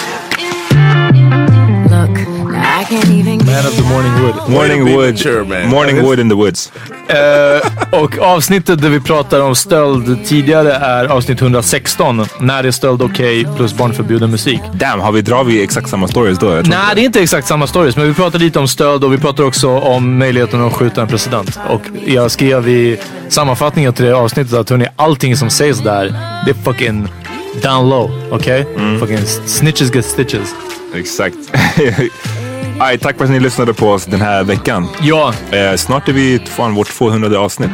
[3.45, 4.49] Man of the morning wood.
[4.49, 5.20] Morning wood.
[5.20, 5.70] Sure, man.
[5.70, 6.72] Morning wood in the woods.
[7.10, 12.26] Uh, och avsnittet där vi pratar om stöld tidigare är avsnitt 116.
[12.39, 14.62] När är stöld okej okay, plus barnförbjuden musik.
[14.74, 16.47] Damn, har vi, drar vi exakt samma stories då?
[16.47, 16.62] Nej,
[16.95, 17.95] det är inte exakt samma stories.
[17.95, 21.08] Men vi pratar lite om stöld och vi pratar också om möjligheten att skjuta en
[21.08, 21.60] president.
[21.70, 22.99] Och jag skrev i
[23.30, 26.06] sammanfattningen till det avsnittet att hörni, allting som sägs där,
[26.45, 27.08] det är fucking
[27.62, 28.12] down low.
[28.32, 28.66] Okej?
[28.99, 30.56] Fucking snitches get stitches.
[30.95, 31.36] Exakt.
[32.80, 34.88] Aj, tack för att ni lyssnade på oss den här veckan.
[35.01, 35.34] Ja.
[35.51, 37.72] Eh, snart är vi fan vårt 200 avsnitt.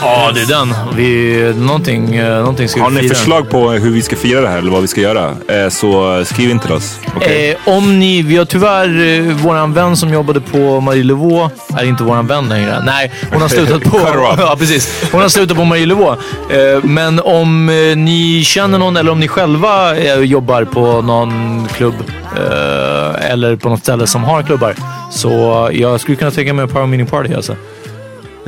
[0.00, 0.74] Ja, det är den.
[0.96, 3.14] Vi, någonting, eh, någonting ska Har vi ni fira.
[3.14, 5.36] förslag på hur vi ska fira det här eller vad vi ska göra?
[5.48, 6.98] Eh, så skriv in till oss.
[7.16, 7.50] Okej?
[7.66, 12.02] Eh, om ni, vi har tyvärr, eh, våran vän som jobbade på Marielevå är inte
[12.04, 12.82] våran vän längre.
[12.86, 13.98] Nej, hon har slutat på...
[14.38, 15.08] Ja, precis.
[15.12, 16.10] Hon har slutat på Marielevå.
[16.50, 21.94] Eh, men om eh, ni känner någon eller om ni själva jobbar på någon klubb
[23.20, 24.74] eller på något ställe som har klubbar.
[25.10, 25.30] Så
[25.72, 27.56] jag skulle kunna tänka mig en Power Meeting Party alltså.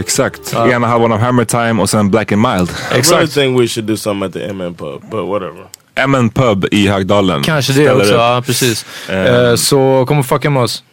[0.01, 0.53] Exakt.
[0.53, 0.69] Ja.
[0.71, 2.71] Ena halvan av Hammer Time och sen Black and Mild.
[2.71, 5.65] I really think we should do something at the MN pub, but whatever.
[6.07, 7.43] MN Pub i Högdalen.
[7.43, 8.19] Kanske det Ställer också, upp.
[8.19, 8.87] ja precis.
[9.09, 10.85] Eh, så kom och fucka med oss.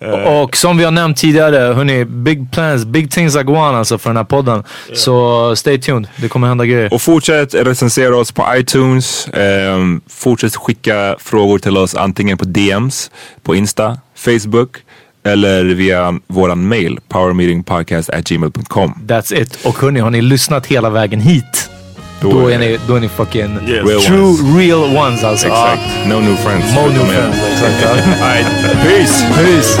[0.00, 3.98] Och, och som vi har nämnt tidigare, hörni, big plans, big things are going alltså
[3.98, 4.64] för den här podden.
[4.92, 6.94] Så stay tuned, det kommer hända grejer.
[6.94, 9.28] Och fortsätt recensera oss på iTunes.
[9.32, 13.10] Ehm, fortsätt skicka frågor till oss antingen på DMs,
[13.42, 14.76] på Insta, Facebook
[15.24, 18.94] eller via våran mail powermeetingpodcast@gmail.com.
[19.06, 19.58] That's it.
[19.64, 21.70] Och hörni, har ni lyssnat hela vägen hit?
[22.20, 24.56] Då, är, ni, då är ni fucking Real true ones.
[24.58, 25.46] real ones alltså.
[25.46, 25.82] Exakt.
[26.06, 26.74] No new friends.
[26.76, 28.04] No new friends, exakt.
[28.82, 29.24] Peace!
[29.36, 29.80] Peace!